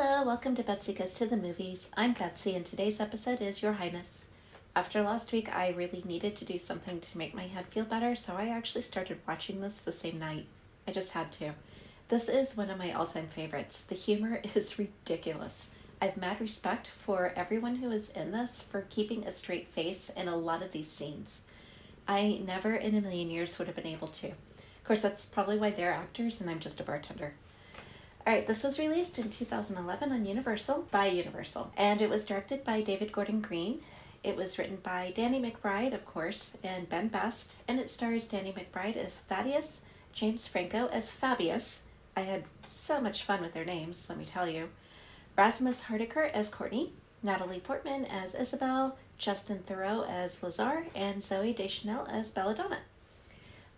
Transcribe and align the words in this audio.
Hello, 0.00 0.22
welcome 0.22 0.54
to 0.54 0.62
Betsy 0.62 0.92
Goes 0.92 1.14
to 1.14 1.26
the 1.26 1.36
Movies. 1.36 1.90
I'm 1.96 2.12
Betsy, 2.12 2.54
and 2.54 2.64
today's 2.64 3.00
episode 3.00 3.42
is 3.42 3.62
Your 3.62 3.72
Highness. 3.72 4.26
After 4.76 5.02
last 5.02 5.32
week, 5.32 5.52
I 5.52 5.70
really 5.70 6.04
needed 6.06 6.36
to 6.36 6.44
do 6.44 6.56
something 6.56 7.00
to 7.00 7.18
make 7.18 7.34
my 7.34 7.48
head 7.48 7.66
feel 7.66 7.84
better, 7.84 8.14
so 8.14 8.36
I 8.36 8.46
actually 8.46 8.82
started 8.82 9.18
watching 9.26 9.60
this 9.60 9.78
the 9.78 9.90
same 9.90 10.20
night. 10.20 10.46
I 10.86 10.92
just 10.92 11.14
had 11.14 11.32
to. 11.32 11.54
This 12.10 12.28
is 12.28 12.56
one 12.56 12.70
of 12.70 12.78
my 12.78 12.92
all 12.92 13.08
time 13.08 13.26
favorites. 13.26 13.84
The 13.84 13.96
humor 13.96 14.40
is 14.54 14.78
ridiculous. 14.78 15.66
I've 16.00 16.16
mad 16.16 16.40
respect 16.40 16.92
for 16.96 17.32
everyone 17.34 17.74
who 17.78 17.90
is 17.90 18.10
in 18.10 18.30
this 18.30 18.62
for 18.62 18.82
keeping 18.82 19.26
a 19.26 19.32
straight 19.32 19.66
face 19.66 20.10
in 20.10 20.28
a 20.28 20.36
lot 20.36 20.62
of 20.62 20.70
these 20.70 20.92
scenes. 20.92 21.40
I 22.06 22.40
never 22.46 22.76
in 22.76 22.94
a 22.94 23.00
million 23.00 23.30
years 23.30 23.58
would 23.58 23.66
have 23.66 23.74
been 23.74 23.84
able 23.84 24.06
to. 24.06 24.28
Of 24.28 24.84
course, 24.84 25.02
that's 25.02 25.26
probably 25.26 25.58
why 25.58 25.72
they're 25.72 25.90
actors 25.90 26.40
and 26.40 26.48
I'm 26.48 26.60
just 26.60 26.78
a 26.78 26.84
bartender. 26.84 27.32
All 28.26 28.34
right, 28.34 28.46
this 28.46 28.62
was 28.62 28.78
released 28.78 29.18
in 29.18 29.30
2011 29.30 30.12
on 30.12 30.26
Universal 30.26 30.86
by 30.90 31.06
Universal, 31.06 31.72
and 31.78 32.02
it 32.02 32.10
was 32.10 32.26
directed 32.26 32.62
by 32.62 32.82
David 32.82 33.10
Gordon 33.10 33.40
Green. 33.40 33.80
It 34.22 34.36
was 34.36 34.58
written 34.58 34.76
by 34.82 35.12
Danny 35.14 35.40
McBride, 35.40 35.94
of 35.94 36.04
course, 36.04 36.54
and 36.62 36.88
Ben 36.88 37.08
Best, 37.08 37.56
and 37.66 37.80
it 37.80 37.88
stars 37.88 38.26
Danny 38.26 38.52
McBride 38.52 38.96
as 38.96 39.14
Thaddeus, 39.14 39.80
James 40.12 40.46
Franco 40.46 40.88
as 40.88 41.10
Fabius. 41.10 41.82
I 42.16 42.22
had 42.22 42.44
so 42.66 43.00
much 43.00 43.22
fun 43.24 43.40
with 43.40 43.54
their 43.54 43.64
names, 43.64 44.04
let 44.10 44.18
me 44.18 44.26
tell 44.26 44.48
you. 44.48 44.68
Rasmus 45.36 45.82
Hardiker 45.82 46.24
as 46.24 46.50
Courtney, 46.50 46.92
Natalie 47.22 47.60
Portman 47.60 48.04
as 48.04 48.34
Isabel, 48.34 48.98
Justin 49.16 49.62
Theroux 49.66 50.06
as 50.06 50.42
Lazar, 50.42 50.86
and 50.94 51.22
Zooey 51.22 51.56
Deschanel 51.56 52.06
as 52.10 52.30
Belladonna. 52.30 52.80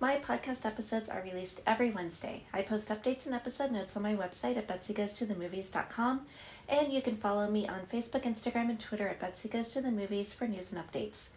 My 0.02 0.16
podcast 0.16 0.64
episodes 0.64 1.10
are 1.10 1.20
released 1.20 1.60
every 1.66 1.90
Wednesday. 1.90 2.44
I 2.54 2.62
post 2.62 2.88
updates 2.88 3.26
and 3.26 3.34
episode 3.34 3.70
notes 3.70 3.98
on 3.98 4.02
my 4.02 4.16
website 4.16 4.56
at 4.56 4.66
betsygoestothemovies.com, 4.66 6.22
and 6.70 6.90
you 6.90 7.02
can 7.02 7.18
follow 7.18 7.50
me 7.50 7.68
on 7.68 7.80
Facebook, 7.92 8.22
Instagram, 8.22 8.70
and 8.70 8.80
Twitter 8.80 9.06
at 9.06 9.20
Betsy 9.20 9.50
Goes 9.50 9.68
to 9.68 9.82
the 9.82 9.90
Movies 9.90 10.32
for 10.32 10.48
news 10.48 10.72
and 10.72 10.82
updates. 10.82 11.28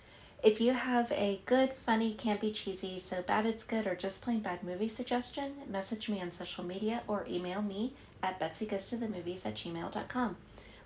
If 0.41 0.61
you 0.61 0.71
have 0.71 1.11
a 1.11 1.41
good, 1.45 1.73
funny, 1.73 2.15
campy, 2.15 2.53
cheesy, 2.53 2.99
so 2.99 3.21
bad 3.21 3.45
it's 3.45 3.65
good, 3.65 3.85
or 3.85 3.95
just 3.95 4.21
plain 4.21 4.39
bad 4.39 4.63
movie 4.63 4.87
suggestion, 4.87 5.55
message 5.69 6.07
me 6.07 6.21
on 6.21 6.31
social 6.31 6.63
media 6.63 7.01
or 7.05 7.25
email 7.29 7.61
me 7.61 7.91
at 8.21 8.39
betsygoestothemovies 8.39 9.45
at 9.45 9.55
gmail.com. 9.55 10.37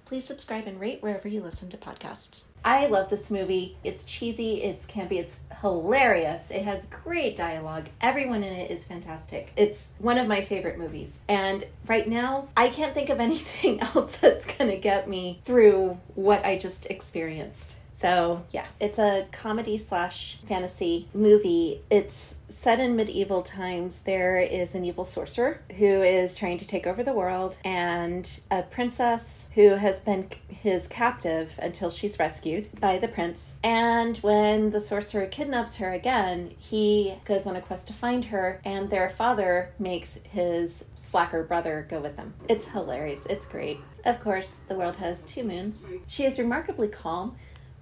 Please 0.08 0.24
subscribe 0.24 0.68
and 0.68 0.80
rate 0.80 1.04
wherever 1.04 1.28
you 1.28 1.42
listen 1.42 1.68
to 1.68 1.76
podcasts. 1.76 2.46
I 2.64 2.86
love 2.86 3.10
this 3.10 3.30
movie. 3.30 3.76
It's 3.84 4.06
cheesy, 4.06 4.64
it's 4.64 4.86
campy, 4.86 5.20
it's 5.20 5.42
hilarious. 5.62 6.50
It 6.50 6.64
has 6.64 6.86
great 6.86 7.36
dialogue. 7.36 7.90
Everyone 8.00 8.42
in 8.42 8.54
it 8.54 8.72
is 8.72 8.86
fantastic. 8.86 9.52
It's 9.58 9.90
one 9.98 10.18
of 10.18 10.26
my 10.26 10.40
favorite 10.40 10.78
movies. 10.78 11.20
And 11.28 11.66
right 11.88 12.08
now, 12.08 12.48
I 12.56 12.70
can't 12.70 12.94
think 12.94 13.10
of 13.10 13.20
anything 13.22 13.82
else 13.82 14.16
that's 14.16 14.46
going 14.46 14.72
to 14.72 14.78
get 14.78 15.10
me 15.10 15.40
through 15.44 15.98
what 16.16 16.46
I 16.46 16.58
just 16.58 16.86
experienced. 16.86 17.76
So, 17.98 18.46
yeah, 18.52 18.68
it's 18.80 19.00
a 19.00 19.26
comedy 19.32 19.76
slash 19.80 20.38
fantasy 20.46 21.08
movie. 21.16 21.82
It's 21.90 22.36
set 22.48 22.80
in 22.80 22.96
medieval 22.96 23.42
times. 23.42 24.02
There 24.02 24.38
is 24.38 24.76
an 24.76 24.86
evil 24.86 25.04
sorcerer 25.04 25.62
who 25.76 26.04
is 26.04 26.36
trying 26.36 26.60
to 26.60 26.68
take 26.68 26.86
over 26.86 27.02
the 27.02 27.12
world, 27.12 27.58
and 27.66 28.30
a 28.52 28.62
princess 28.62 29.48
who 29.56 29.70
has 29.70 30.00
been 30.00 30.30
his 30.48 30.88
captive 30.88 31.58
until 31.60 31.90
she's 31.90 32.20
rescued 32.20 32.70
by 32.80 33.00
the 33.00 33.08
prince. 33.08 33.56
And 33.64 34.16
when 34.18 34.70
the 34.70 34.80
sorcerer 34.80 35.26
kidnaps 35.26 35.78
her 35.78 35.92
again, 35.92 36.52
he 36.60 37.16
goes 37.26 37.48
on 37.48 37.56
a 37.56 37.62
quest 37.62 37.88
to 37.88 37.94
find 37.94 38.26
her, 38.26 38.62
and 38.64 38.92
their 38.92 39.10
father 39.10 39.74
makes 39.80 40.20
his 40.22 40.86
slacker 40.98 41.42
brother 41.42 41.88
go 41.90 42.00
with 42.00 42.16
them. 42.16 42.36
It's 42.48 42.66
hilarious. 42.66 43.26
It's 43.26 43.48
great. 43.48 43.80
Of 44.06 44.20
course, 44.20 44.62
the 44.68 44.76
world 44.76 44.98
has 44.98 45.24
two 45.24 45.44
moons. 45.44 45.90
She 46.08 46.26
is 46.26 46.38
remarkably 46.38 46.90
calm 46.90 47.36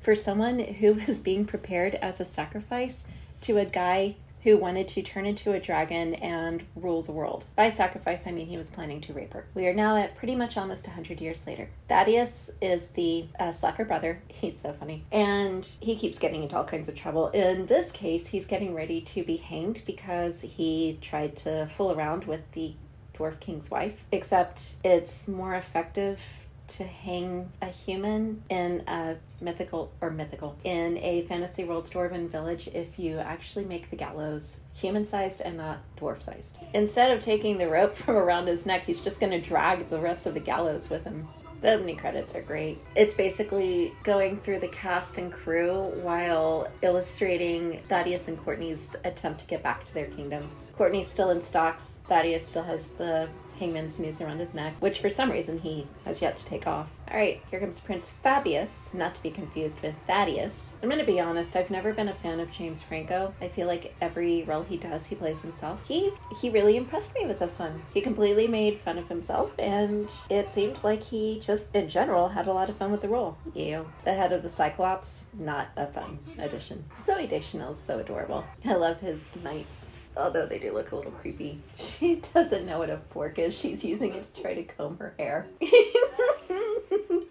for 0.06 0.16
someone 0.16 0.60
who 0.60 0.94
was 1.08 1.18
being 1.18 1.46
prepared 1.46 1.96
as 1.96 2.20
a 2.20 2.26
sacrifice 2.26 3.04
to 3.42 3.58
a 3.58 3.66
guy 3.66 4.16
who 4.44 4.56
wanted 4.56 4.88
to 4.88 5.02
turn 5.02 5.26
into 5.26 5.52
a 5.54 5.60
dragon 5.60 6.14
and 6.14 6.64
rule 6.76 7.02
the 7.02 7.12
world. 7.12 7.46
By 7.56 7.70
sacrifice, 7.70 8.28
I 8.28 8.32
mean 8.32 8.46
he 8.46 8.58
was 8.58 8.70
planning 8.70 9.02
to 9.02 9.14
rape 9.14 9.34
her. 9.34 9.48
We 9.56 9.66
are 9.66 9.74
now 9.74 9.98
at 9.98 10.16
pretty 10.16 10.36
much 10.36 10.56
almost 10.56 10.86
100 10.86 11.20
years 11.20 11.48
later. 11.48 11.72
Thaddeus 11.90 12.52
is 12.62 12.90
the 12.90 13.26
uh, 13.40 13.52
slacker 13.52 13.84
brother. 13.84 14.22
He's 14.28 14.62
so 14.62 14.72
funny. 14.72 15.04
And 15.12 15.68
he 15.82 15.96
keeps 15.96 16.20
getting 16.20 16.44
into 16.44 16.56
all 16.56 16.64
kinds 16.64 16.88
of 16.88 16.94
trouble. 16.94 17.30
In 17.30 17.66
this 17.66 17.92
case, 17.92 18.28
he's 18.28 18.46
getting 18.46 18.76
ready 18.76 19.02
to 19.02 19.24
be 19.24 19.38
hanged 19.38 19.82
because 19.88 20.42
he 20.42 21.00
tried 21.02 21.36
to 21.38 21.66
fool 21.66 21.92
around 21.92 22.26
with 22.26 22.52
the 22.52 22.76
dwarf 23.16 23.40
king's 23.40 23.72
wife, 23.72 24.06
except 24.12 24.76
it's 24.84 25.28
more 25.28 25.56
effective 25.56 26.45
to 26.68 26.84
hang 26.84 27.52
a 27.62 27.68
human 27.68 28.44
in 28.50 28.84
a 28.88 29.16
mythical 29.42 29.92
or 30.02 30.10
mythical 30.10 30.58
in 30.64 30.98
a 30.98 31.22
fantasy 31.24 31.64
world 31.64 31.86
dwarven 31.86 32.30
village 32.30 32.68
if 32.74 32.98
you 32.98 33.20
actually 33.20 33.66
make 33.66 33.90
the 33.90 33.96
gallows 33.96 34.60
human 34.74 35.06
sized 35.06 35.42
and 35.42 35.58
not 35.58 35.80
dwarf 35.98 36.22
sized. 36.22 36.58
Instead 36.74 37.12
of 37.12 37.20
taking 37.20 37.58
the 37.58 37.68
rope 37.68 37.96
from 37.96 38.16
around 38.16 38.48
his 38.48 38.66
neck, 38.66 38.86
he's 38.86 39.02
just 39.02 39.20
going 39.20 39.32
to 39.32 39.42
drag 39.42 39.90
the 39.90 40.00
rest 40.00 40.26
of 40.26 40.34
the 40.34 40.40
gallows 40.40 40.90
with 40.90 41.04
him. 41.04 41.28
The 41.62 41.74
opening 41.74 41.96
credits 41.96 42.36
are 42.36 42.42
great. 42.42 42.80
It's 42.96 43.16
basically 43.16 43.94
going 44.04 44.38
through 44.38 44.60
the 44.60 44.68
cast 44.68 45.18
and 45.18 45.32
crew 45.32 45.92
while 46.04 46.68
illustrating 46.82 47.82
Thaddeus 47.90 48.28
and 48.28 48.38
Courtney's 48.38 48.96
attempt 49.04 49.40
to 49.40 49.48
get 49.48 49.64
back 49.64 49.84
to 49.86 49.94
their 49.94 50.06
kingdom. 50.08 50.50
Courtney's 50.74 51.08
still 51.08 51.32
in 51.32 51.42
stocks. 51.42 51.96
Thaddeus 52.08 52.46
still 52.46 52.64
has 52.64 52.90
the 52.90 53.30
hangman's 53.60 54.00
noose 54.00 54.22
around 54.22 54.40
his 54.40 54.54
neck, 54.54 54.74
which 54.80 55.00
for 55.00 55.10
some 55.10 55.32
reason 55.32 55.60
he 55.60 55.88
has 56.06 56.22
yet 56.22 56.38
to 56.38 56.46
take 56.46 56.68
off. 56.68 56.92
All 57.10 57.18
right, 57.18 57.42
here 57.52 57.60
comes 57.60 57.80
Prince 57.80 58.12
Fabius, 58.24 58.94
not 58.94 59.14
to 59.16 59.24
be 59.24 59.30
confused 59.30 59.82
with 59.82 59.96
Thaddeus. 60.08 60.76
I'm 60.82 60.90
to 60.90 61.04
be 61.04 61.20
honest, 61.20 61.56
I've 61.56 61.70
never 61.70 61.94
been 61.94 62.08
a 62.08 62.14
fan 62.14 62.40
of 62.40 62.52
James 62.52 62.82
Franco. 62.82 63.34
I 63.42 63.48
feel 63.48 63.68
like 63.68 63.96
every 64.02 64.44
role 64.44 64.64
he 64.64 64.78
does, 64.78 65.06
he 65.08 65.16
plays 65.16 65.42
himself. 65.42 65.88
He 65.88 66.12
he 66.42 66.50
really 66.50 66.78
impressed 66.78 67.14
me 67.14 67.26
with 67.26 67.40
this 67.40 67.60
one. 67.60 67.82
He 67.94 68.02
completely 68.02 68.48
made 68.48 68.80
fun 68.80 68.98
of 68.98 69.08
himself, 69.08 69.52
and 69.60 70.12
it 70.30 70.52
seemed 70.52 70.84
like 70.84 71.04
he 71.04 71.40
just, 71.40 71.68
in 71.76 71.90
general, 71.90 72.30
had 72.30 72.48
a 72.48 72.54
lot 72.54 72.70
of 72.70 72.78
fun 72.78 72.92
with 72.92 73.02
the 73.02 73.10
role. 73.10 73.38
You, 73.54 73.88
the 74.04 74.14
head 74.14 74.34
of 74.34 74.42
the 74.42 74.50
Cyclops, 74.50 75.26
not 75.34 75.70
a 75.76 75.88
fun 75.88 76.20
addition. 76.40 76.86
Zooey 76.98 77.32
is 77.32 77.80
so 77.80 78.00
adorable. 78.00 78.46
I 78.66 78.74
love 78.74 79.00
his 79.00 79.30
knights 79.44 79.86
although 80.18 80.46
they 80.46 80.60
do 80.60 80.74
look 80.74 80.92
a 80.92 80.96
little 80.96 81.12
creepy. 81.12 81.62
She 81.76 82.22
doesn't 82.34 82.66
know 82.66 82.80
what 82.80 82.90
a 82.90 82.98
fork 83.10 83.40
is. 83.40 83.58
She's 83.58 83.84
using 83.84 84.14
it 84.14 84.34
to 84.34 84.42
try 84.42 84.54
to 84.54 84.64
comb 84.64 84.98
her 84.98 85.14
hair. 85.18 85.48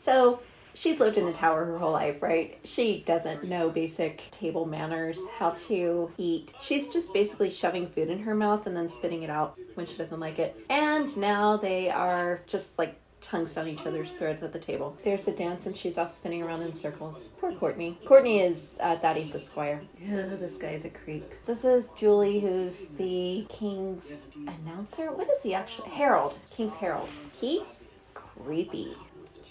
so 0.00 0.40
she's 0.74 1.00
lived 1.00 1.16
in 1.16 1.28
a 1.28 1.32
tower 1.32 1.64
her 1.64 1.78
whole 1.78 1.92
life, 1.92 2.22
right? 2.22 2.58
She 2.64 3.04
doesn't 3.06 3.44
know 3.44 3.70
basic 3.70 4.30
table 4.30 4.66
manners, 4.66 5.20
how 5.38 5.50
to 5.50 6.10
eat. 6.16 6.52
She's 6.60 6.88
just 6.88 7.12
basically 7.12 7.50
shoving 7.50 7.86
food 7.86 8.10
in 8.10 8.20
her 8.20 8.34
mouth 8.34 8.66
and 8.66 8.76
then 8.76 8.90
spitting 8.90 9.22
it 9.22 9.30
out 9.30 9.58
when 9.74 9.86
she 9.86 9.96
doesn't 9.96 10.20
like 10.20 10.38
it. 10.38 10.56
And 10.68 11.14
now 11.16 11.56
they 11.56 11.90
are 11.90 12.42
just 12.46 12.78
like 12.78 12.96
tongues 13.30 13.54
down 13.54 13.68
each 13.68 13.86
other's 13.86 14.12
throats 14.12 14.42
at 14.42 14.52
the 14.52 14.58
table. 14.58 14.96
There's 15.04 15.24
the 15.24 15.32
dance, 15.32 15.66
and 15.66 15.76
she's 15.76 15.96
off 15.96 16.10
spinning 16.10 16.42
around 16.42 16.62
in 16.62 16.74
circles. 16.74 17.30
Poor 17.38 17.52
Courtney. 17.52 17.98
Courtney 18.04 18.40
is 18.40 18.76
uh, 18.80 18.96
Thaddeus 18.96 19.34
Esquire. 19.34 19.82
Ugh, 20.02 20.38
this 20.38 20.56
guy's 20.56 20.84
a 20.84 20.90
creep. 20.90 21.32
This 21.46 21.64
is 21.64 21.92
Julie, 21.92 22.40
who's 22.40 22.86
the 22.98 23.46
king's 23.48 24.26
announcer. 24.34 25.12
What 25.12 25.30
is 25.30 25.42
he 25.42 25.54
actually? 25.54 25.90
Herald. 25.90 26.36
King's 26.50 26.74
Herald. 26.74 27.08
He's 27.40 27.86
creepy. 28.14 28.96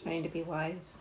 Trying 0.04 0.24
to 0.24 0.30
be 0.30 0.44
wise. 0.44 1.00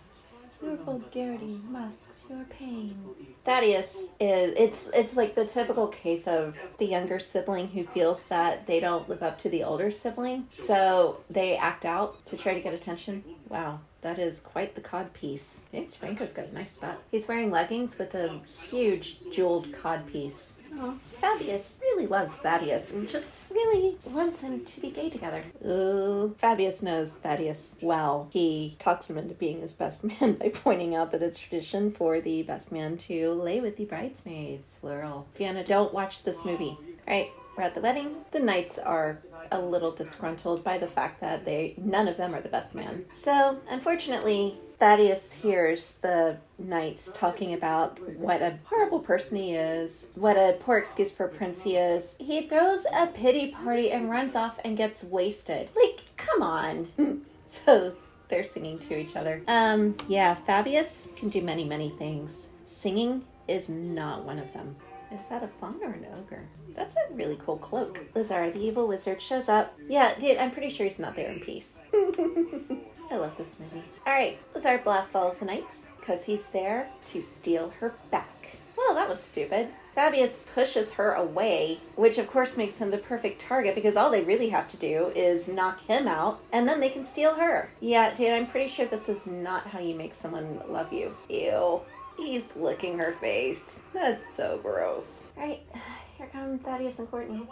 Your 0.62 0.76
vulgarity 0.76 1.60
masks 1.68 2.24
your 2.28 2.44
pain. 2.44 2.98
Thaddeus 3.44 4.08
is 4.18 4.54
it's 4.56 4.90
it's 4.92 5.16
like 5.16 5.34
the 5.34 5.44
typical 5.44 5.86
case 5.86 6.26
of 6.26 6.56
the 6.78 6.86
younger 6.86 7.18
sibling 7.18 7.68
who 7.68 7.84
feels 7.84 8.24
that 8.24 8.66
they 8.66 8.80
don't 8.80 9.08
live 9.08 9.22
up 9.22 9.38
to 9.40 9.48
the 9.48 9.62
older 9.62 9.90
sibling, 9.90 10.48
so 10.50 11.20
they 11.30 11.56
act 11.56 11.84
out 11.84 12.24
to 12.26 12.36
try 12.36 12.54
to 12.54 12.60
get 12.60 12.74
attention. 12.74 13.22
Wow, 13.48 13.80
that 14.00 14.18
is 14.18 14.40
quite 14.40 14.74
the 14.74 14.80
cod 14.80 15.12
piece. 15.14 15.60
James 15.72 15.94
Franco's 15.94 16.32
got 16.32 16.48
a 16.48 16.54
nice 16.54 16.76
butt. 16.76 17.00
He's 17.10 17.28
wearing 17.28 17.50
leggings 17.50 17.96
with 17.96 18.14
a 18.14 18.40
huge 18.68 19.16
jeweled 19.32 19.72
cod 19.72 20.06
piece. 20.06 20.57
Oh, 20.80 20.96
Fabius 21.20 21.76
really 21.80 22.06
loves 22.06 22.34
Thaddeus 22.34 22.92
and 22.92 23.08
just 23.08 23.42
really 23.50 23.96
wants 24.04 24.38
them 24.40 24.64
to 24.64 24.80
be 24.80 24.90
gay 24.90 25.10
together. 25.10 25.42
Ooh, 25.66 26.36
Fabius 26.38 26.82
knows 26.82 27.14
Thaddeus 27.14 27.76
well. 27.80 28.28
He 28.32 28.76
talks 28.78 29.10
him 29.10 29.18
into 29.18 29.34
being 29.34 29.60
his 29.60 29.72
best 29.72 30.04
man 30.20 30.34
by 30.34 30.50
pointing 30.50 30.94
out 30.94 31.10
that 31.10 31.22
it's 31.22 31.38
tradition 31.38 31.90
for 31.90 32.20
the 32.20 32.42
best 32.42 32.70
man 32.70 32.96
to 32.98 33.30
lay 33.30 33.60
with 33.60 33.76
the 33.76 33.86
bridesmaids. 33.86 34.78
Plural. 34.80 35.26
Fiona, 35.34 35.64
don't 35.64 35.92
watch 35.92 36.22
this 36.22 36.44
movie. 36.44 36.78
All 36.78 37.14
right, 37.14 37.30
we're 37.56 37.64
at 37.64 37.74
the 37.74 37.80
wedding. 37.80 38.14
The 38.30 38.40
knights 38.40 38.78
are 38.78 39.20
a 39.50 39.60
little 39.60 39.90
disgruntled 39.90 40.62
by 40.62 40.78
the 40.78 40.86
fact 40.86 41.20
that 41.20 41.44
they 41.44 41.74
none 41.76 42.06
of 42.06 42.16
them 42.16 42.34
are 42.34 42.40
the 42.40 42.48
best 42.48 42.74
man. 42.74 43.06
So, 43.12 43.60
unfortunately, 43.68 44.54
Thaddeus 44.78 45.32
hears 45.32 45.94
the 45.96 46.36
knights 46.56 47.10
talking 47.12 47.52
about 47.52 47.98
what 48.16 48.42
a 48.42 48.58
horrible 48.64 49.00
person 49.00 49.36
he 49.36 49.52
is, 49.54 50.06
what 50.14 50.36
a 50.36 50.56
poor 50.60 50.78
excuse 50.78 51.10
for 51.10 51.26
a 51.26 51.28
prince 51.28 51.64
he 51.64 51.76
is. 51.76 52.14
He 52.20 52.42
throws 52.42 52.86
a 52.94 53.08
pity 53.08 53.50
party 53.50 53.90
and 53.90 54.08
runs 54.08 54.36
off 54.36 54.60
and 54.64 54.76
gets 54.76 55.02
wasted. 55.02 55.70
Like, 55.76 56.16
come 56.16 56.42
on. 56.42 56.88
So 57.50 57.94
they're 58.28 58.44
singing 58.44 58.78
to 58.78 59.00
each 59.00 59.16
other. 59.16 59.42
Um, 59.48 59.96
yeah, 60.06 60.34
Fabius 60.34 61.08
can 61.16 61.30
do 61.30 61.40
many, 61.40 61.64
many 61.64 61.88
things. 61.88 62.48
Singing 62.66 63.24
is 63.48 63.70
not 63.70 64.26
one 64.26 64.38
of 64.38 64.52
them. 64.52 64.76
Is 65.10 65.26
that 65.28 65.42
a 65.42 65.48
faun 65.48 65.80
or 65.82 65.92
an 65.92 66.06
ogre? 66.14 66.46
That's 66.74 66.94
a 66.96 67.14
really 67.14 67.38
cool 67.42 67.56
cloak. 67.56 68.04
Lazar, 68.14 68.50
the 68.50 68.60
evil 68.60 68.86
wizard, 68.86 69.22
shows 69.22 69.48
up. 69.48 69.78
Yeah, 69.88 70.14
dude, 70.18 70.36
I'm 70.36 70.50
pretty 70.50 70.68
sure 70.68 70.84
he's 70.84 70.98
not 70.98 71.16
there 71.16 71.32
in 71.32 71.40
peace. 71.40 71.78
I 73.10 73.16
love 73.16 73.36
this 73.36 73.56
movie. 73.58 73.84
All 74.06 74.12
right, 74.12 74.38
Lazar 74.54 74.78
blasts 74.78 75.14
all 75.14 75.30
of 75.32 75.38
the 75.38 75.46
knights 75.46 75.86
because 75.98 76.24
he's 76.24 76.46
there 76.46 76.88
to 77.06 77.22
steal 77.22 77.70
her 77.80 77.94
back. 78.10 78.58
Well, 78.76 78.94
that 78.94 79.08
was 79.08 79.20
stupid. 79.20 79.68
Fabius 79.94 80.38
pushes 80.54 80.92
her 80.92 81.12
away, 81.12 81.80
which 81.96 82.18
of 82.18 82.28
course 82.28 82.56
makes 82.56 82.78
him 82.78 82.90
the 82.90 82.98
perfect 82.98 83.40
target 83.40 83.74
because 83.74 83.96
all 83.96 84.10
they 84.10 84.22
really 84.22 84.50
have 84.50 84.68
to 84.68 84.76
do 84.76 85.10
is 85.16 85.48
knock 85.48 85.80
him 85.80 86.06
out 86.06 86.40
and 86.52 86.68
then 86.68 86.78
they 86.78 86.88
can 86.88 87.04
steal 87.04 87.34
her. 87.34 87.70
Yeah, 87.80 88.14
dude, 88.14 88.30
I'm 88.30 88.46
pretty 88.46 88.68
sure 88.68 88.86
this 88.86 89.08
is 89.08 89.26
not 89.26 89.66
how 89.66 89.80
you 89.80 89.96
make 89.96 90.14
someone 90.14 90.62
love 90.68 90.92
you. 90.92 91.16
Ew. 91.28 91.80
He's 92.16 92.54
licking 92.54 92.98
her 92.98 93.12
face. 93.12 93.80
That's 93.92 94.34
so 94.34 94.60
gross. 94.62 95.24
All 95.36 95.44
right, 95.44 95.62
here 96.16 96.28
come 96.30 96.58
Thaddeus 96.60 97.00
and 97.00 97.10
Courtney. 97.10 97.48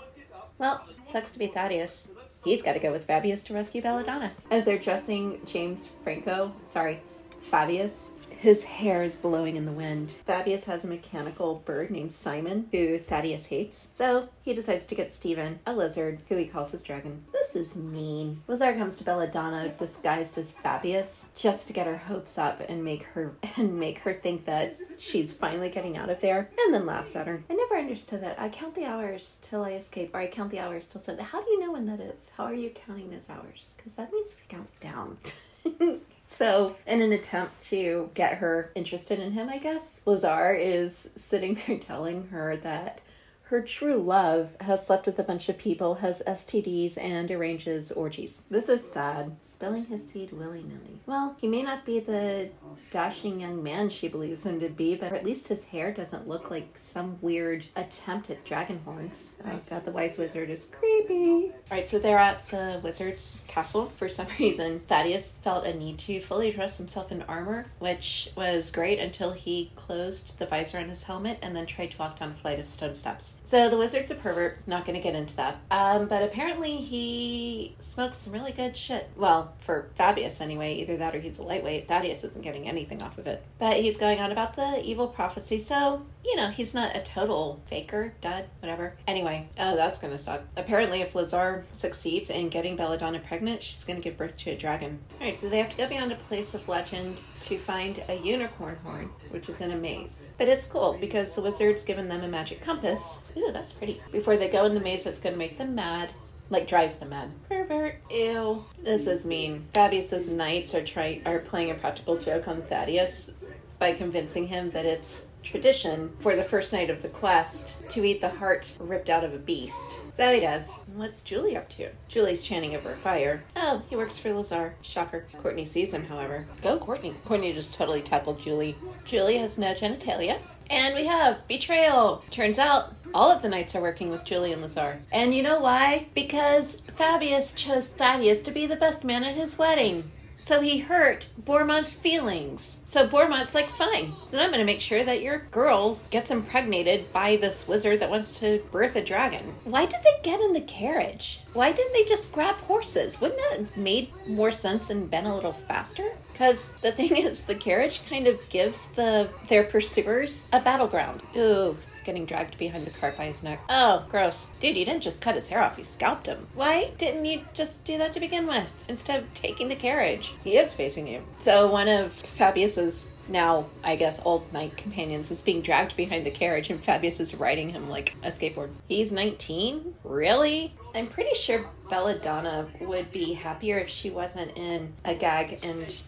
Well, 0.59 0.87
sucks 1.03 1.33
to 1.33 1.39
be 1.39 1.49
Thaddeus. 1.49 2.11
He's 2.47 2.63
got 2.63 2.75
to 2.75 2.79
go 2.79 2.93
with 2.93 3.05
Fabius 3.09 3.43
to 3.47 3.55
rescue 3.55 3.83
Belladonna. 3.83 4.31
As 4.53 4.65
they're 4.65 4.79
dressing 4.79 5.41
James 5.45 5.91
Franco, 6.05 6.55
sorry, 6.63 7.01
Fabius, 7.43 8.11
his 8.31 8.63
hair 8.63 9.03
is 9.03 9.17
blowing 9.17 9.57
in 9.57 9.65
the 9.65 9.73
wind. 9.73 10.15
Fabius 10.25 10.67
has 10.67 10.85
a 10.85 10.87
mechanical 10.87 11.57
bird 11.65 11.91
named 11.91 12.13
Simon, 12.13 12.69
who 12.71 12.99
Thaddeus 12.99 13.47
hates. 13.47 13.89
So 13.91 14.29
he 14.43 14.55
decides 14.55 14.87
to 14.87 14.95
get 14.95 15.13
Stephen, 15.13 15.59
a 15.67 15.73
lizard, 15.73 16.21
who 16.29 16.37
he 16.37 16.47
calls 16.47 16.71
his 16.71 16.85
dragon. 16.85 17.25
Is 17.57 17.75
mean. 17.75 18.43
Lazar 18.49 18.75
comes 18.75 18.97
to 18.97 19.05
Belladonna 19.05 19.71
disguised 19.79 20.37
as 20.37 20.53
Fabius, 20.53 21.25
just 21.35 21.67
to 21.67 21.73
get 21.73 21.87
her 21.87 21.97
hopes 21.97 22.37
up 22.37 22.61
and 22.69 22.85
make 22.85 23.05
her 23.05 23.33
and 23.57 23.81
make 23.81 24.01
her 24.01 24.13
think 24.13 24.45
that 24.45 24.77
she's 24.99 25.33
finally 25.33 25.71
getting 25.71 25.97
out 25.97 26.11
of 26.11 26.21
there, 26.21 26.51
and 26.59 26.75
then 26.75 26.85
laughs 26.85 27.17
at 27.17 27.27
her. 27.27 27.43
I 27.49 27.55
never 27.55 27.79
understood 27.79 28.23
that. 28.23 28.39
I 28.39 28.51
count 28.51 28.75
the 28.75 28.85
hours 28.85 29.39
till 29.41 29.65
I 29.65 29.73
escape, 29.73 30.15
or 30.15 30.21
I 30.21 30.27
count 30.27 30.51
the 30.51 30.61
hours 30.61 30.87
till 30.87 31.01
Sunday. 31.01 31.23
How 31.23 31.43
do 31.43 31.51
you 31.51 31.61
know 31.61 31.73
when 31.73 31.87
that 31.87 31.99
is? 31.99 32.29
How 32.37 32.45
are 32.45 32.55
you 32.55 32.69
counting 32.69 33.09
those 33.09 33.31
hours? 33.31 33.75
Because 33.79 33.95
that 33.95 34.13
means 34.13 34.35
to 34.35 34.43
count 34.49 34.71
down. 34.79 35.17
So, 36.29 36.75
in 36.89 37.03
an 37.03 37.13
attempt 37.13 37.61
to 37.67 38.11
get 38.15 38.39
her 38.39 38.73
interested 38.75 39.21
in 39.21 39.31
him, 39.31 39.49
I 39.49 39.59
guess, 39.59 40.01
Lazar 40.07 40.55
is 40.55 41.09
sitting 41.15 41.57
there 41.67 41.79
telling 41.79 42.27
her 42.29 42.57
that 42.59 43.01
her 43.49 43.61
true 43.61 44.03
love 44.03 44.57
has 44.61 44.85
slept 44.85 45.07
with 45.07 45.21
a 45.21 45.23
bunch 45.23 45.49
of 45.49 45.57
people, 45.57 45.97
has 45.97 46.21
STDs, 46.27 46.99
and 46.99 47.31
arranges 47.31 47.93
orgies. 47.93 48.43
This 48.51 48.69
is 48.69 48.91
sad. 48.91 49.37
Spilling 49.41 49.87
his 49.87 50.09
seed 50.09 50.33
willy 50.33 50.65
nilly. 50.65 51.01
Well, 51.07 51.37
he 51.41 51.47
may 51.47 51.63
not 51.63 51.85
be 51.85 52.01
the 52.01 52.51
dashing 52.91 53.41
young 53.41 53.63
man 53.63 53.89
she 53.89 54.09
believes 54.09 54.45
him 54.45 54.59
to 54.59 54.69
be, 54.69 54.97
but 54.97 55.13
at 55.13 55.25
least 55.25 55.47
his 55.47 55.65
hair 55.65 55.93
doesn't 55.93 56.27
look 56.27 56.51
like 56.51 56.77
some 56.77 57.19
weird 57.21 57.65
attempt 57.77 58.31
at 58.31 58.45
dragon 58.45 58.81
horns. 58.85 59.35
Oh 59.45 59.61
god, 59.71 59.85
the 59.85 59.93
wise 59.93 60.19
wizard 60.19 60.51
is 60.51 60.67
creepy. 60.67 61.53
Alright, 61.71 61.89
so 61.89 62.01
they're 62.01 62.19
at 62.19 62.49
the 62.49 62.81
wizard's 62.83 63.45
castle. 63.47 63.93
For 63.97 64.09
some 64.09 64.27
reason, 64.41 64.81
Thaddeus 64.89 65.35
felt 65.43 65.67
a 65.67 65.73
need 65.73 65.99
to 66.01 66.21
fully 66.21 66.51
dress 66.51 66.79
himself 66.79 67.13
in 67.13 67.23
armor, 67.23 67.67
which 67.79 68.33
was 68.35 68.73
great 68.73 68.99
until 68.99 69.33
he 69.33 69.71
closed 69.77 70.41
the 70.41 70.47
visor 70.47 70.79
on 70.79 70.89
his 70.89 71.05
helmet 71.05 71.39
and 71.43 71.55
then 71.55 71.67
tried 71.67 71.93
to 71.93 71.99
walk 71.99 72.19
down 72.19 72.33
a 72.33 72.35
flight 72.35 72.59
of 72.59 72.67
stone 72.67 72.97
steps. 72.97 73.36
So 73.47 73.69
the 73.69 73.79
wizard's 73.79 74.11
a 74.11 74.17
pervert. 74.17 74.59
Not 74.67 74.85
going 74.85 74.97
to 74.97 75.03
get 75.03 75.15
into 75.15 75.37
that. 75.37 75.61
Um, 75.71 76.07
but 76.07 76.25
apparently 76.25 76.79
he 76.79 77.77
smokes 77.79 78.17
some 78.17 78.33
really 78.33 78.51
good 78.51 78.77
shit. 78.77 79.09
Well, 79.15 79.55
for 79.61 79.89
Fabius 79.97 80.41
anyway. 80.41 80.75
Either 80.75 80.97
that 80.97 81.15
or 81.15 81.21
he's 81.21 81.39
a 81.39 81.43
lightweight. 81.43 81.87
Thaddeus 81.87 82.25
isn't 82.25 82.43
getting 82.43 82.69
anything 82.69 83.01
off 83.01 83.19
of 83.19 83.29
it. 83.29 83.45
But 83.61 83.77
he's 83.77 83.97
going 83.97 84.19
on 84.19 84.33
about 84.33 84.57
the 84.57 84.83
evil 84.85 85.07
prophecy. 85.07 85.61
So 85.61 86.05
you 86.27 86.37
know 86.37 86.49
he's 86.49 86.75
not 86.75 86.97
a 86.97 87.03
total 87.03 87.63
faker, 87.67 88.13
dud, 88.21 88.47
whatever. 88.61 88.97
Anyway, 89.07 89.49
oh 89.59 89.77
that's 89.77 89.99
to 90.13 90.19
suck. 90.19 90.43
Apparently, 90.57 91.01
if 91.01 91.15
Lazar 91.15 91.65
succeeds 91.73 92.31
in 92.31 92.49
getting 92.49 92.77
Belladonna 92.77 93.21
pregnant, 93.21 93.63
she's 93.63 93.85
to 93.85 94.03
give 94.03 94.19
birth 94.19 94.37
to 94.39 94.51
a 94.51 94.57
dragon. 94.57 94.99
All 95.21 95.27
right, 95.27 95.39
so 95.39 95.49
they 95.49 95.59
have 95.59 95.71
to 95.71 95.77
go 95.77 95.89
beyond 95.89 96.13
a 96.13 96.17
place 96.17 96.55
of 96.55 96.69
legend 96.69 97.23
to 97.43 97.57
find 97.59 98.03
a 98.09 98.17
unicorn 98.17 98.77
horn, 98.85 99.11
which 99.31 99.49
is 99.49 99.61
in 99.61 99.73
a 99.73 99.77
maze. 99.77 100.29
But 100.39 100.49
it's 100.49 100.67
cool 100.67 100.97
because 101.01 101.35
the 101.35 101.43
wizard's 101.43 101.85
given 101.85 102.09
them 102.09 102.25
a 102.25 102.29
magic 102.29 102.61
compass 102.61 103.19
Ooh, 103.37 103.53
that's 103.53 103.73
pretty. 103.73 104.01
Before 104.13 104.37
they 104.37 104.49
go 104.49 104.65
in 104.65 104.75
the 104.75 104.81
maze 104.81 105.05
that's 105.05 105.19
to 105.35 105.39
make 105.39 105.59
them 105.59 105.75
mad. 105.75 106.11
Like 106.49 106.69
drive 106.69 106.99
them 107.01 107.09
mad. 107.11 107.31
Pervert. 107.49 107.97
Ew. 108.11 108.65
This 108.83 109.07
is 109.07 109.27
mean. 109.27 109.67
Fabius's 109.75 110.31
knights 110.31 110.75
are 110.75 110.85
trying 110.85 111.27
are 111.27 111.41
playing 111.41 111.73
a 111.73 111.75
practical 111.75 112.17
joke 112.17 112.47
on 112.47 112.63
Thaddeus 112.63 113.31
by 113.79 113.93
convincing 113.93 114.47
him 114.47 114.71
that 114.71 114.87
it's 114.87 115.23
tradition 115.47 116.15
for 116.21 116.35
the 116.35 116.45
first 116.45 116.73
night 116.73 116.91
of 116.91 117.03
the 117.03 117.09
quest 117.09 117.77
to 117.91 118.05
eat 118.05 118.21
the 118.21 118.29
heart 118.29 118.75
ripped 118.79 119.09
out 119.09 119.25
of 119.25 119.33
a 119.33 119.39
beast. 119.39 119.99
So 120.13 120.35
he 120.35 120.41
does. 120.41 120.69
What's 120.95 121.23
Julie 121.23 121.57
up 121.57 121.69
to? 121.71 121.91
Julie's 122.09 122.43
chanting 122.43 122.75
over 122.75 122.93
a 122.93 122.97
fire. 122.97 123.45
Oh, 123.55 123.83
he 123.89 123.97
works 123.97 124.19
for 124.19 124.33
Lazar. 124.33 124.75
Shocker. 124.83 125.27
Courtney 125.41 125.65
sees 125.65 125.95
him, 125.95 126.05
however. 126.05 126.47
Go, 126.63 126.79
Courtney. 126.79 127.15
Courtney 127.25 127.53
just 127.53 127.75
totally 127.75 128.03
tackled 128.03 128.41
Julie. 128.41 128.77
Julie 129.05 129.39
has 129.39 129.57
no 129.57 129.73
genitalia. 129.73 130.39
And 130.69 130.97
we 130.97 131.07
have 131.07 131.47
betrayal. 131.47 132.25
Turns 132.31 132.59
out 132.59 132.95
all 133.15 133.31
of 133.31 133.41
the 133.41 133.49
knights 133.49 133.77
are 133.77 133.81
working 133.81 134.11
with 134.11 134.25
Julie 134.25 134.53
and 134.53 134.61
Lazar. 134.61 135.01
And 135.13 135.33
you 135.33 135.43
know 135.43 135.61
why? 135.61 136.09
Because 136.13 136.83
Fabius 136.97 137.55
chose 137.55 137.89
Thaddeus 137.89 138.43
to 138.43 138.51
be 138.51 138.67
the 138.67 138.75
best 138.77 139.05
man 139.05 139.23
at 139.23 139.35
his 139.37 139.59
wedding. 139.59 140.11
So 140.47 140.61
he 140.61 140.79
hurt 140.79 141.29
Boremont's 141.37 141.97
feelings. 141.97 142.79
So 142.85 143.05
Boremont's 143.05 143.53
like, 143.53 143.69
fine, 143.69 144.13
then 144.31 144.41
I'm 144.41 144.51
going 144.51 144.61
to 144.61 144.65
make 144.65 144.81
sure 144.81 145.03
that 145.03 145.21
your 145.21 145.41
girl 145.51 145.99
gets 146.11 146.31
impregnated 146.31 147.13
by 147.13 147.35
this 147.35 147.67
wizard 147.67 147.99
that 147.99 148.11
wants 148.11 148.39
to 148.39 148.63
birth 148.71 148.95
a 148.95 149.03
dragon. 149.03 149.55
Why 149.65 149.87
did 149.87 150.05
they 150.05 150.21
get 150.23 150.41
in 150.41 150.53
the 150.53 150.61
carriage? 150.61 151.41
Why 151.53 151.73
didn't 151.73 151.95
they 151.95 152.05
just 152.05 152.33
grab 152.33 152.57
horses? 152.59 153.21
Wouldn't 153.21 153.41
that 153.41 153.59
have 153.59 153.77
made 153.77 154.13
more 154.29 154.53
sense 154.53 154.89
and 154.89 155.11
been 155.11 155.27
a 155.27 155.35
little 155.35 155.53
faster? 155.53 156.13
Because 156.33 156.73
the 156.83 156.93
thing 156.93 157.17
is, 157.17 157.45
the 157.45 157.55
carriage 157.57 158.09
kind 158.09 158.29
of 158.29 158.49
gives 158.49 158.89
the 158.93 159.31
their 159.49 159.65
pursuers 159.65 160.45
a 160.53 160.61
battleground. 160.61 161.23
Ooh, 161.37 161.77
he's 161.91 162.03
getting 162.03 162.27
dragged 162.27 162.59
behind 162.59 162.87
the 162.87 162.91
cart 162.91 163.17
by 163.17 163.25
his 163.25 163.43
neck. 163.43 163.61
Oh, 163.69 164.05
gross. 164.11 164.47
Dude, 164.61 164.77
you 164.77 164.85
didn't 164.85 165.03
just 165.03 165.21
cut 165.21 165.35
his 165.35 165.49
hair 165.49 165.63
off, 165.63 165.79
you 165.79 165.85
scalped 165.85 166.27
him. 166.27 166.47
Why 166.55 166.93
didn't 166.99 167.25
you 167.25 167.47
just 167.55 167.83
do 167.85 167.99
that 167.99 168.13
to 168.13 168.21
begin 168.21 168.47
with 168.47 168.85
instead 168.89 169.23
of 169.23 169.35
taking 169.35 169.69
the 169.69 169.77
carriage? 169.77 170.35
He 170.45 170.57
is 170.57 170.73
facing 170.73 171.07
you. 171.07 171.23
So 171.39 171.71
one 171.71 171.89
of 171.89 172.13
Fabius's 172.13 173.11
now, 173.29 173.67
I 173.83 173.97
guess, 173.97 174.21
old 174.25 174.53
knight 174.53 174.77
companions 174.77 175.31
is 175.31 175.43
being 175.43 175.61
dragged 175.61 175.97
behind 175.97 176.25
the 176.25 176.31
carriage, 176.31 176.71
and 176.71 176.83
Fabius 176.83 177.21
is 177.21 177.35
riding 177.35 177.71
him 177.71 177.89
like 177.89 178.15
a 178.23 178.29
skateboard. 178.29 178.71
He's 178.89 179.11
19? 179.11 179.95
Really? 180.05 180.75
I'm 180.95 181.09
pretty 181.09 181.35
sure 181.35 181.67
Belladonna 181.91 182.69
would 182.81 183.11
be 183.11 183.35
happier 183.35 183.79
if 183.79 183.89
she 183.89 184.11
wasn't 184.11 184.57
in 184.57 184.93
a 185.05 185.15
gag 185.15 185.59
and 185.63 186.03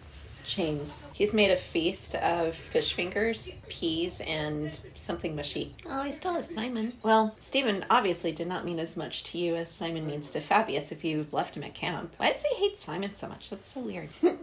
chains. 0.48 1.04
He's 1.12 1.32
made 1.32 1.50
a 1.50 1.56
feast 1.56 2.14
of 2.16 2.54
fish 2.54 2.94
fingers, 2.94 3.50
peas, 3.68 4.20
and 4.20 4.78
something 4.96 5.36
mushy. 5.36 5.74
Oh, 5.86 6.02
he 6.02 6.12
still 6.12 6.32
has 6.32 6.48
Simon. 6.48 6.94
Well, 7.02 7.34
Stephen 7.38 7.84
obviously 7.90 8.32
did 8.32 8.48
not 8.48 8.64
mean 8.64 8.80
as 8.80 8.96
much 8.96 9.22
to 9.24 9.38
you 9.38 9.54
as 9.54 9.70
Simon 9.70 10.06
means 10.06 10.30
to 10.30 10.40
Fabius 10.40 10.90
if 10.90 11.04
you 11.04 11.26
left 11.30 11.56
him 11.56 11.62
at 11.64 11.74
camp. 11.74 12.14
Why 12.16 12.32
does 12.32 12.42
he 12.42 12.56
hate 12.56 12.78
Simon 12.78 13.14
so 13.14 13.28
much? 13.28 13.50
That's 13.50 13.72
so 13.72 13.80
weird. 13.80 14.08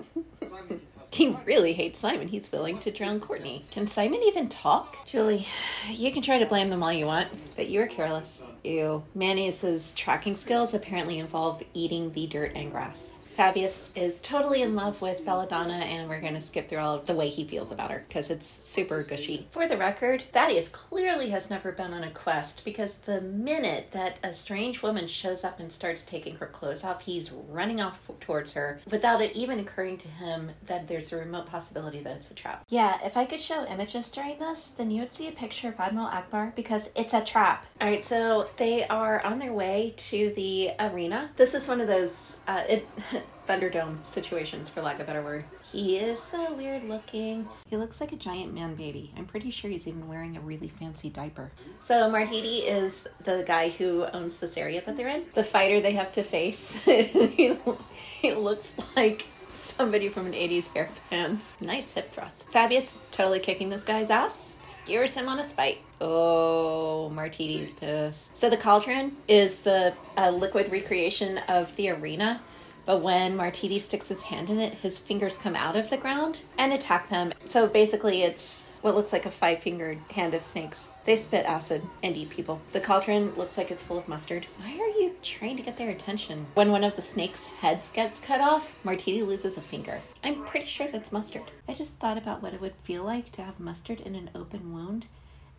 He 1.15 1.33
really 1.45 1.71
hates 1.71 1.99
Simon. 1.99 2.27
He's 2.27 2.51
willing 2.51 2.77
to 2.79 2.91
drown 2.91 3.21
Courtney. 3.21 3.63
Can 3.71 3.87
Simon 3.87 4.21
even 4.23 4.49
talk? 4.49 5.05
Julie, 5.05 5.47
you 5.89 6.11
can 6.11 6.21
try 6.21 6.39
to 6.39 6.45
blame 6.45 6.69
them 6.69 6.83
all 6.83 6.91
you 6.91 7.05
want, 7.05 7.29
but 7.55 7.69
you 7.69 7.79
were 7.79 7.87
careless. 7.87 8.43
You. 8.65 9.01
Manius's 9.15 9.93
tracking 9.93 10.35
skills 10.35 10.73
apparently 10.73 11.19
involve 11.19 11.63
eating 11.73 12.11
the 12.11 12.27
dirt 12.27 12.51
and 12.53 12.69
grass. 12.69 13.19
Fabius 13.35 13.89
is 13.95 14.21
totally 14.21 14.61
in 14.61 14.75
love 14.75 15.01
with 15.01 15.25
Belladonna, 15.25 15.73
and 15.73 16.07
we're 16.07 16.21
going 16.21 16.35
to 16.35 16.41
skip 16.41 16.69
through 16.69 16.79
all 16.79 16.95
of 16.95 17.05
the 17.05 17.13
way 17.13 17.27
he 17.27 17.43
feels 17.43 17.69
about 17.69 17.91
her 17.91 18.05
because 18.07 18.29
it's 18.29 18.47
super 18.47 19.03
gushy. 19.03 19.47
For 19.51 19.67
the 19.67 19.75
record, 19.75 20.23
Thaddeus 20.31 20.69
clearly 20.69 21.31
has 21.31 21.49
never 21.49 21.73
been 21.73 21.93
on 21.93 22.03
a 22.03 22.11
quest 22.11 22.63
because 22.63 22.99
the 22.99 23.19
minute 23.19 23.89
that 23.91 24.19
a 24.23 24.33
strange 24.33 24.81
woman 24.81 25.07
shows 25.07 25.43
up 25.43 25.59
and 25.59 25.71
starts 25.71 26.03
taking 26.03 26.37
her 26.37 26.45
clothes 26.45 26.85
off, 26.85 27.03
he's 27.03 27.29
running 27.29 27.81
off 27.81 28.09
towards 28.21 28.53
her 28.53 28.79
without 28.89 29.21
it 29.21 29.35
even 29.35 29.59
occurring 29.59 29.97
to 29.97 30.07
him 30.07 30.51
that 30.67 30.87
there's 30.87 31.11
a 31.11 31.17
remote 31.17 31.47
possibility 31.47 31.99
that 31.99 32.15
it's 32.15 32.31
a 32.31 32.33
trap. 32.33 32.63
Yeah, 32.69 32.99
if 33.03 33.17
I 33.17 33.25
could 33.25 33.41
show 33.41 33.65
images 33.65 34.09
during 34.09 34.39
this, 34.39 34.71
then 34.77 34.91
you 34.91 35.01
would 35.01 35.13
see 35.13 35.27
a 35.27 35.33
picture 35.33 35.67
of 35.69 35.79
Admiral 35.79 36.07
Ackbar 36.07 36.55
because 36.55 36.87
it's 36.95 37.13
a 37.13 37.21
trap. 37.21 37.65
All 37.81 37.87
right, 37.87 38.03
so 38.03 38.49
they 38.55 38.87
are 38.87 39.21
on 39.25 39.39
their 39.39 39.53
way 39.53 39.93
to 39.97 40.31
the 40.35 40.71
arena. 40.79 41.31
This 41.35 41.53
is 41.53 41.67
one 41.67 41.81
of 41.81 41.87
those. 41.87 42.37
Uh, 42.47 42.63
it 42.69 42.87
Thunderdome 43.47 44.05
situations, 44.05 44.69
for 44.69 44.81
lack 44.81 44.95
of 44.95 45.01
a 45.01 45.03
better 45.05 45.21
word. 45.21 45.45
He 45.71 45.97
is 45.97 46.21
so 46.21 46.53
weird 46.53 46.83
looking. 46.83 47.47
He 47.67 47.77
looks 47.77 48.01
like 48.01 48.11
a 48.11 48.15
giant 48.15 48.53
man 48.53 48.75
baby. 48.75 49.11
I'm 49.17 49.25
pretty 49.25 49.51
sure 49.51 49.69
he's 49.69 49.87
even 49.87 50.07
wearing 50.07 50.35
a 50.35 50.41
really 50.41 50.67
fancy 50.67 51.09
diaper. 51.09 51.51
So 51.83 52.11
Marteetee 52.11 52.65
is 52.65 53.07
the 53.23 53.43
guy 53.45 53.69
who 53.69 54.05
owns 54.05 54.39
this 54.39 54.57
area 54.57 54.81
that 54.85 54.97
they're 54.97 55.07
in. 55.07 55.25
The 55.33 55.43
fighter 55.43 55.79
they 55.81 55.93
have 55.93 56.11
to 56.13 56.23
face. 56.23 56.73
he, 56.85 57.57
he 58.21 58.33
looks 58.33 58.73
like 58.95 59.25
somebody 59.49 60.09
from 60.09 60.27
an 60.27 60.33
80s 60.33 60.73
hair 60.73 60.89
band. 61.09 61.41
Nice 61.61 61.93
hip 61.93 62.11
thrust. 62.11 62.51
Fabius 62.51 62.99
totally 63.11 63.39
kicking 63.39 63.69
this 63.69 63.83
guy's 63.83 64.09
ass, 64.09 64.57
skewers 64.61 65.13
him 65.13 65.27
on 65.27 65.37
his 65.37 65.53
fight. 65.53 65.79
Oh, 66.01 67.11
Marteetee's 67.13 67.73
pissed. 67.73 68.37
So 68.37 68.49
the 68.49 68.57
cauldron 68.57 69.17
is 69.27 69.61
the 69.61 69.93
uh, 70.17 70.31
liquid 70.31 70.71
recreation 70.71 71.39
of 71.47 71.75
the 71.75 71.89
arena. 71.89 72.41
But 72.85 73.01
when 73.01 73.37
Marteetee 73.37 73.81
sticks 73.81 74.09
his 74.09 74.23
hand 74.23 74.49
in 74.49 74.59
it, 74.59 74.73
his 74.75 74.99
fingers 74.99 75.37
come 75.37 75.55
out 75.55 75.75
of 75.75 75.89
the 75.89 75.97
ground 75.97 76.43
and 76.57 76.71
attack 76.71 77.09
them. 77.09 77.33
So 77.45 77.67
basically, 77.67 78.23
it's 78.23 78.69
what 78.81 78.93
looks 78.93 79.11
like 79.11 79.25
a 79.25 79.31
five 79.31 79.63
fingered 79.63 79.97
hand 80.13 80.35
of 80.35 80.43
snakes. 80.43 80.89
They 81.05 81.15
spit 81.15 81.45
acid 81.45 81.81
and 82.03 82.15
eat 82.15 82.29
people. 82.29 82.61
The 82.71 82.79
cauldron 82.79 83.33
looks 83.35 83.57
like 83.57 83.71
it's 83.71 83.81
full 83.81 83.97
of 83.97 84.07
mustard. 84.07 84.45
Why 84.59 84.73
are 84.73 84.99
you 84.99 85.15
trying 85.23 85.57
to 85.57 85.63
get 85.63 85.77
their 85.77 85.89
attention? 85.89 86.45
When 86.53 86.71
one 86.71 86.83
of 86.83 86.95
the 86.95 87.01
snake's 87.01 87.45
heads 87.47 87.91
gets 87.91 88.19
cut 88.19 88.41
off, 88.41 88.71
Marteetee 88.83 89.25
loses 89.25 89.57
a 89.57 89.61
finger. 89.61 90.01
I'm 90.23 90.45
pretty 90.45 90.67
sure 90.67 90.87
that's 90.87 91.11
mustard. 91.11 91.49
I 91.67 91.73
just 91.73 91.97
thought 91.97 92.17
about 92.17 92.43
what 92.43 92.53
it 92.53 92.61
would 92.61 92.75
feel 92.83 93.03
like 93.03 93.31
to 93.33 93.41
have 93.41 93.59
mustard 93.59 94.01
in 94.01 94.13
an 94.13 94.29
open 94.35 94.71
wound. 94.71 95.07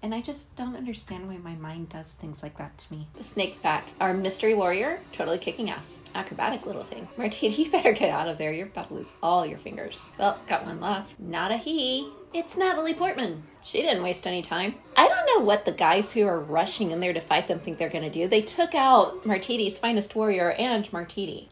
And 0.03 0.15
I 0.15 0.21
just 0.21 0.55
don't 0.57 0.76
understand 0.76 1.26
why 1.29 1.38
my 1.38 1.55
mind 1.57 1.88
does 1.88 2.12
things 2.12 2.43
like 2.43 2.59
that 2.59 2.76
to 2.79 2.93
me. 2.93 3.09
The 3.17 3.25
snake's 3.25 3.59
back. 3.59 3.88
Our 4.00 4.15
mystery 4.15 4.55
warrior, 4.55 5.00
totally 5.12 5.38
kicking 5.38 5.71
ass. 5.71 6.00
Acrobatic 6.15 6.67
little 6.67 6.85
thing. 6.85 7.09
Marteetee, 7.19 7.59
you 7.59 7.71
better 7.71 7.93
get 7.93 8.11
out 8.11 8.29
of 8.29 8.38
there. 8.38 8.53
You're 8.53 8.67
about 8.69 8.88
to 8.88 8.95
lose 8.95 9.12
all 9.23 9.47
your 9.47 9.59
fingers. 9.59 10.09
Well, 10.19 10.38
got 10.47 10.65
one 10.65 10.81
left. 10.81 11.19
Not 11.19 11.50
a 11.50 11.57
he. 11.57 12.11
It's 12.33 12.57
Natalie 12.57 12.95
Portman. 12.95 13.43
She 13.62 13.83
didn't 13.83 14.03
waste 14.03 14.26
any 14.26 14.43
time. 14.43 14.75
I 14.97 15.09
don't 15.09 15.25
what 15.40 15.64
the 15.64 15.73
guys 15.73 16.12
who 16.12 16.26
are 16.26 16.38
rushing 16.40 16.90
in 16.90 17.00
there 17.00 17.12
to 17.12 17.21
fight 17.21 17.49
them 17.49 17.59
think 17.59 17.78
they're 17.78 17.88
going 17.88 18.05
to 18.05 18.11
do. 18.11 18.28
They 18.28 18.43
took 18.43 18.75
out 18.75 19.25
Marteetee's 19.25 19.78
finest 19.78 20.14
warrior 20.14 20.50
and 20.52 20.85
Marteetee. 20.90 21.49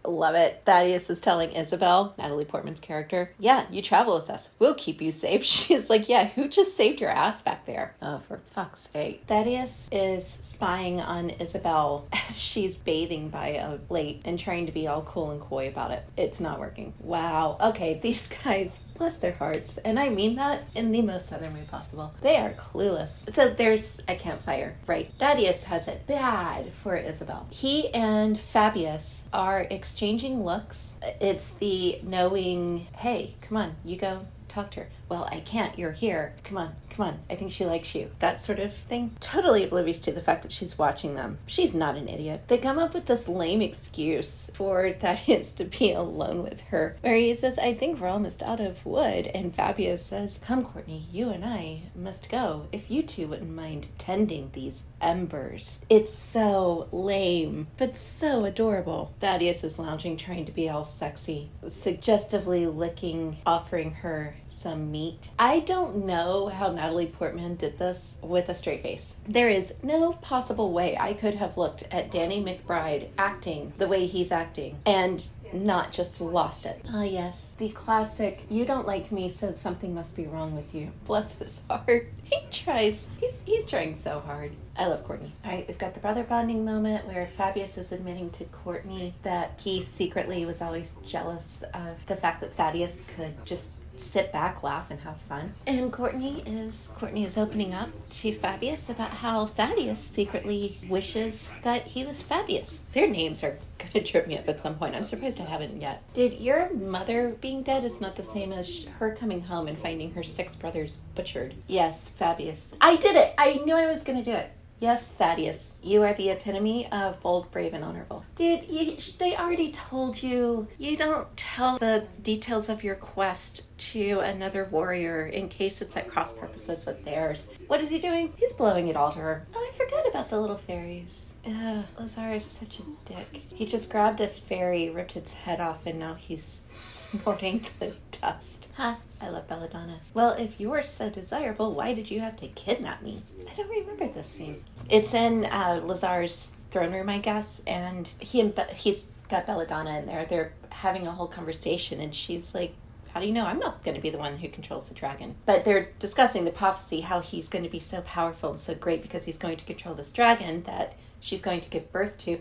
Love 0.04 0.34
it. 0.34 0.62
Thaddeus 0.64 1.10
is 1.10 1.20
telling 1.20 1.52
Isabel, 1.52 2.14
Natalie 2.18 2.44
Portman's 2.44 2.80
character, 2.80 3.32
yeah, 3.38 3.66
you 3.70 3.82
travel 3.82 4.14
with 4.14 4.30
us. 4.30 4.50
We'll 4.58 4.74
keep 4.74 5.00
you 5.00 5.12
safe. 5.12 5.44
She's 5.56 5.90
like, 5.90 6.08
yeah, 6.08 6.28
who 6.28 6.48
just 6.48 6.76
saved 6.76 7.00
your 7.00 7.10
ass 7.10 7.42
back 7.42 7.66
there? 7.66 7.94
Oh, 8.02 8.22
for 8.26 8.40
fuck's 8.54 8.88
sake. 8.92 9.24
Thaddeus 9.26 9.88
is 9.92 10.38
spying 10.42 11.00
on 11.00 11.30
Isabel 11.30 12.08
as 12.12 12.40
she's 12.40 12.76
bathing 12.78 13.28
by 13.28 13.48
a 13.48 13.78
lake 13.90 14.22
and 14.24 14.38
trying 14.38 14.66
to 14.66 14.72
be 14.72 14.86
all 14.86 15.02
cool 15.02 15.30
and 15.30 15.40
coy 15.40 15.68
about 15.68 15.90
it. 15.90 16.04
It's 16.16 16.40
not 16.40 16.60
working. 16.60 16.94
Wow. 17.00 17.56
Okay, 17.60 17.98
these 18.02 18.22
guys 18.44 18.78
bless 18.96 19.16
their 19.16 19.32
hearts, 19.32 19.78
and 19.84 19.98
I 19.98 20.08
mean 20.08 20.36
that 20.36 20.68
in 20.74 20.92
the 20.92 21.02
most 21.02 21.28
southern 21.28 21.54
way 21.54 21.66
possible. 21.70 22.14
They 22.22 22.36
are 22.36 22.52
clueless. 22.52 23.34
So 23.34 23.50
there's 23.50 24.00
a 24.08 24.16
campfire, 24.16 24.76
right? 24.86 25.12
Thaddeus 25.18 25.64
has 25.64 25.88
it 25.88 26.06
bad 26.06 26.72
for 26.82 26.96
Isabel. 26.96 27.46
He 27.50 27.92
and 27.92 28.38
Fabius 28.38 29.22
are 29.32 29.66
exchanging 29.70 30.44
looks. 30.44 30.88
It's 31.20 31.50
the 31.50 32.00
knowing, 32.02 32.88
hey, 32.96 33.36
come 33.40 33.56
on, 33.56 33.76
you 33.84 33.96
go 33.96 34.26
talk 34.48 34.70
to 34.72 34.80
her. 34.80 34.88
Well, 35.08 35.28
I 35.30 35.40
can't. 35.40 35.78
You're 35.78 35.92
here. 35.92 36.34
Come 36.42 36.58
on, 36.58 36.74
come 36.90 37.06
on. 37.06 37.18
I 37.30 37.36
think 37.36 37.52
she 37.52 37.64
likes 37.64 37.94
you. 37.94 38.10
That 38.18 38.42
sort 38.42 38.58
of 38.58 38.74
thing. 38.74 39.16
Totally 39.20 39.62
oblivious 39.64 40.00
to 40.00 40.12
the 40.12 40.20
fact 40.20 40.42
that 40.42 40.52
she's 40.52 40.78
watching 40.78 41.14
them. 41.14 41.38
She's 41.46 41.74
not 41.74 41.96
an 41.96 42.08
idiot. 42.08 42.42
They 42.48 42.58
come 42.58 42.78
up 42.78 42.92
with 42.92 43.06
this 43.06 43.28
lame 43.28 43.62
excuse 43.62 44.50
for 44.54 44.92
Thaddeus 45.00 45.52
to 45.52 45.64
be 45.64 45.92
alone 45.92 46.42
with 46.42 46.60
her, 46.72 46.96
where 47.02 47.16
he 47.16 47.34
says, 47.36 47.58
I 47.58 47.74
think 47.74 48.00
we're 48.00 48.08
almost 48.08 48.42
out 48.42 48.60
of 48.60 48.84
wood. 48.84 49.28
And 49.28 49.54
Fabius 49.54 50.04
says, 50.04 50.38
Come, 50.42 50.64
Courtney, 50.64 51.06
you 51.12 51.30
and 51.30 51.44
I 51.44 51.82
must 51.94 52.28
go 52.28 52.66
if 52.72 52.90
you 52.90 53.02
two 53.02 53.28
wouldn't 53.28 53.54
mind 53.54 53.88
tending 53.98 54.50
these 54.52 54.82
embers. 55.00 55.78
It's 55.88 56.16
so 56.16 56.88
lame, 56.90 57.68
but 57.76 57.96
so 57.96 58.44
adorable. 58.44 59.12
Thaddeus 59.20 59.62
is 59.62 59.78
lounging, 59.78 60.16
trying 60.16 60.46
to 60.46 60.52
be 60.52 60.68
all 60.68 60.84
sexy, 60.84 61.50
suggestively 61.68 62.66
licking, 62.66 63.38
offering 63.46 63.92
her 63.92 64.36
some 64.48 64.90
I 65.38 65.60
don't 65.60 66.06
know 66.06 66.48
how 66.48 66.72
Natalie 66.72 67.06
Portman 67.06 67.56
did 67.56 67.78
this 67.78 68.18
with 68.22 68.48
a 68.48 68.54
straight 68.54 68.82
face. 68.82 69.16
There 69.26 69.48
is 69.48 69.74
no 69.82 70.12
possible 70.12 70.72
way 70.72 70.96
I 70.98 71.14
could 71.14 71.34
have 71.34 71.56
looked 71.56 71.84
at 71.90 72.10
Danny 72.10 72.42
McBride 72.42 73.10
acting 73.18 73.72
the 73.78 73.88
way 73.88 74.06
he's 74.06 74.32
acting 74.32 74.78
and 74.86 75.26
not 75.52 75.92
just 75.92 76.20
lost 76.20 76.66
it. 76.66 76.80
Ah, 76.92 77.02
yes, 77.02 77.50
the 77.58 77.68
classic, 77.70 78.44
you 78.48 78.64
don't 78.64 78.86
like 78.86 79.12
me, 79.12 79.30
so 79.30 79.52
something 79.52 79.94
must 79.94 80.16
be 80.16 80.26
wrong 80.26 80.54
with 80.54 80.74
you. 80.74 80.92
Bless 81.04 81.34
his 81.34 81.60
heart. 81.68 82.08
He 82.26 82.40
tries, 82.50 83.06
he's, 83.20 83.40
he's 83.46 83.64
trying 83.66 83.96
so 83.96 84.18
hard. 84.18 84.50
I 84.76 84.88
love 84.88 85.04
Courtney. 85.04 85.32
All 85.44 85.52
right, 85.52 85.64
we've 85.68 85.78
got 85.78 85.94
the 85.94 86.00
brother 86.00 86.24
bonding 86.24 86.64
moment 86.64 87.06
where 87.06 87.28
Fabius 87.38 87.78
is 87.78 87.92
admitting 87.92 88.30
to 88.30 88.44
Courtney 88.46 89.14
that 89.22 89.60
he 89.62 89.84
secretly 89.84 90.44
was 90.44 90.60
always 90.60 90.92
jealous 91.06 91.62
of 91.72 92.04
the 92.06 92.16
fact 92.16 92.40
that 92.40 92.56
Thaddeus 92.56 93.02
could 93.14 93.46
just 93.46 93.70
sit 94.00 94.32
back, 94.32 94.62
laugh, 94.62 94.90
and 94.90 95.00
have 95.00 95.18
fun. 95.22 95.54
And 95.66 95.92
Courtney 95.92 96.42
is 96.46 96.88
Courtney 96.94 97.24
is 97.24 97.36
opening 97.36 97.74
up 97.74 97.90
to 98.10 98.32
Fabius 98.32 98.88
about 98.88 99.10
how 99.10 99.46
Thaddeus 99.46 100.00
secretly 100.00 100.76
wishes 100.88 101.48
that 101.62 101.88
he 101.88 102.04
was 102.04 102.22
Fabius. 102.22 102.78
Their 102.92 103.08
names 103.08 103.42
are 103.44 103.58
gonna 103.78 104.04
trip 104.04 104.26
me 104.26 104.38
up 104.38 104.48
at 104.48 104.60
some 104.60 104.76
point. 104.76 104.94
I'm 104.94 105.04
surprised 105.04 105.40
I 105.40 105.44
haven't 105.44 105.80
yet. 105.80 106.02
Did 106.14 106.40
your 106.40 106.72
mother 106.72 107.36
being 107.40 107.62
dead 107.62 107.84
is 107.84 108.00
not 108.00 108.16
the 108.16 108.24
same 108.24 108.52
as 108.52 108.86
her 108.98 109.14
coming 109.14 109.42
home 109.42 109.68
and 109.68 109.78
finding 109.78 110.12
her 110.14 110.22
six 110.22 110.54
brothers 110.54 111.00
butchered? 111.14 111.54
Yes, 111.66 112.10
Fabius. 112.18 112.68
I 112.80 112.96
did 112.96 113.16
it. 113.16 113.34
I 113.38 113.54
knew 113.64 113.74
I 113.74 113.86
was 113.86 114.02
gonna 114.02 114.24
do 114.24 114.32
it. 114.32 114.50
Yes, 114.78 115.04
Thaddeus, 115.04 115.72
you 115.82 116.02
are 116.02 116.12
the 116.12 116.28
epitome 116.28 116.86
of 116.92 117.18
bold, 117.20 117.50
brave, 117.50 117.72
and 117.72 117.82
honorable. 117.82 118.26
Did 118.34 118.68
you, 118.68 118.98
they 119.18 119.34
already 119.34 119.72
told 119.72 120.22
you 120.22 120.68
you 120.76 120.98
don't 120.98 121.34
tell 121.34 121.78
the 121.78 122.06
details 122.22 122.68
of 122.68 122.84
your 122.84 122.94
quest 122.94 123.62
to 123.92 124.20
another 124.20 124.66
warrior 124.66 125.26
in 125.26 125.48
case 125.48 125.80
it's 125.80 125.96
at 125.96 126.08
cross 126.08 126.34
purposes 126.34 126.84
with 126.84 127.06
theirs? 127.06 127.48
What 127.68 127.80
is 127.80 127.88
he 127.88 127.98
doing? 127.98 128.34
He's 128.36 128.52
blowing 128.52 128.88
it 128.88 128.96
all 128.96 129.12
to 129.12 129.18
her. 129.18 129.46
Oh, 129.54 129.66
I 129.72 129.76
forgot 129.78 130.06
about 130.06 130.28
the 130.28 130.38
little 130.38 130.58
fairies. 130.58 131.25
Ugh, 131.46 131.84
Lazar 131.98 132.32
is 132.34 132.44
such 132.44 132.80
a 132.80 132.82
dick. 133.04 133.42
He 133.54 133.66
just 133.66 133.88
grabbed 133.88 134.20
a 134.20 134.26
fairy, 134.26 134.90
ripped 134.90 135.16
its 135.16 135.32
head 135.32 135.60
off, 135.60 135.86
and 135.86 135.98
now 135.98 136.14
he's 136.14 136.62
snorting 136.84 137.66
the 137.78 137.94
dust. 138.20 138.66
Ha, 138.76 138.98
I 139.20 139.28
love 139.28 139.46
Belladonna. 139.46 140.00
Well, 140.12 140.32
if 140.32 140.58
you're 140.58 140.82
so 140.82 141.08
desirable, 141.08 141.72
why 141.72 141.94
did 141.94 142.10
you 142.10 142.20
have 142.20 142.36
to 142.36 142.48
kidnap 142.48 143.02
me? 143.02 143.22
I 143.48 143.54
don't 143.54 143.70
remember 143.70 144.08
this 144.08 144.26
scene. 144.26 144.64
It's 144.90 145.14
in 145.14 145.44
uh, 145.46 145.80
Lazar's 145.84 146.50
throne 146.72 146.92
room, 146.92 147.08
I 147.08 147.18
guess, 147.18 147.62
and 147.66 148.10
he 148.18 148.40
and 148.40 148.54
Be- 148.54 148.74
he's 148.74 149.04
got 149.28 149.46
Belladonna 149.46 149.98
in 150.00 150.06
there. 150.06 150.24
They're 150.24 150.52
having 150.70 151.06
a 151.06 151.12
whole 151.12 151.28
conversation, 151.28 152.00
and 152.00 152.12
she's 152.14 152.54
like, 152.54 152.74
how 153.14 153.20
do 153.20 153.26
you 153.26 153.32
know 153.32 153.46
I'm 153.46 153.58
not 153.60 153.82
going 153.82 153.94
to 153.94 154.00
be 154.02 154.10
the 154.10 154.18
one 154.18 154.36
who 154.38 154.48
controls 154.48 154.88
the 154.88 154.94
dragon? 154.94 155.36
But 155.46 155.64
they're 155.64 155.90
discussing 156.00 156.44
the 156.44 156.50
prophecy, 156.50 157.00
how 157.00 157.20
he's 157.20 157.48
going 157.48 157.64
to 157.64 157.70
be 157.70 157.78
so 157.80 158.02
powerful 158.02 158.50
and 158.50 158.60
so 158.60 158.74
great 158.74 159.00
because 159.00 159.24
he's 159.24 159.38
going 159.38 159.56
to 159.56 159.64
control 159.64 159.94
this 159.94 160.10
dragon 160.10 160.64
that 160.64 160.94
she's 161.20 161.40
going 161.40 161.60
to 161.60 161.70
give 161.70 161.92
birth 161.92 162.18
to. 162.20 162.38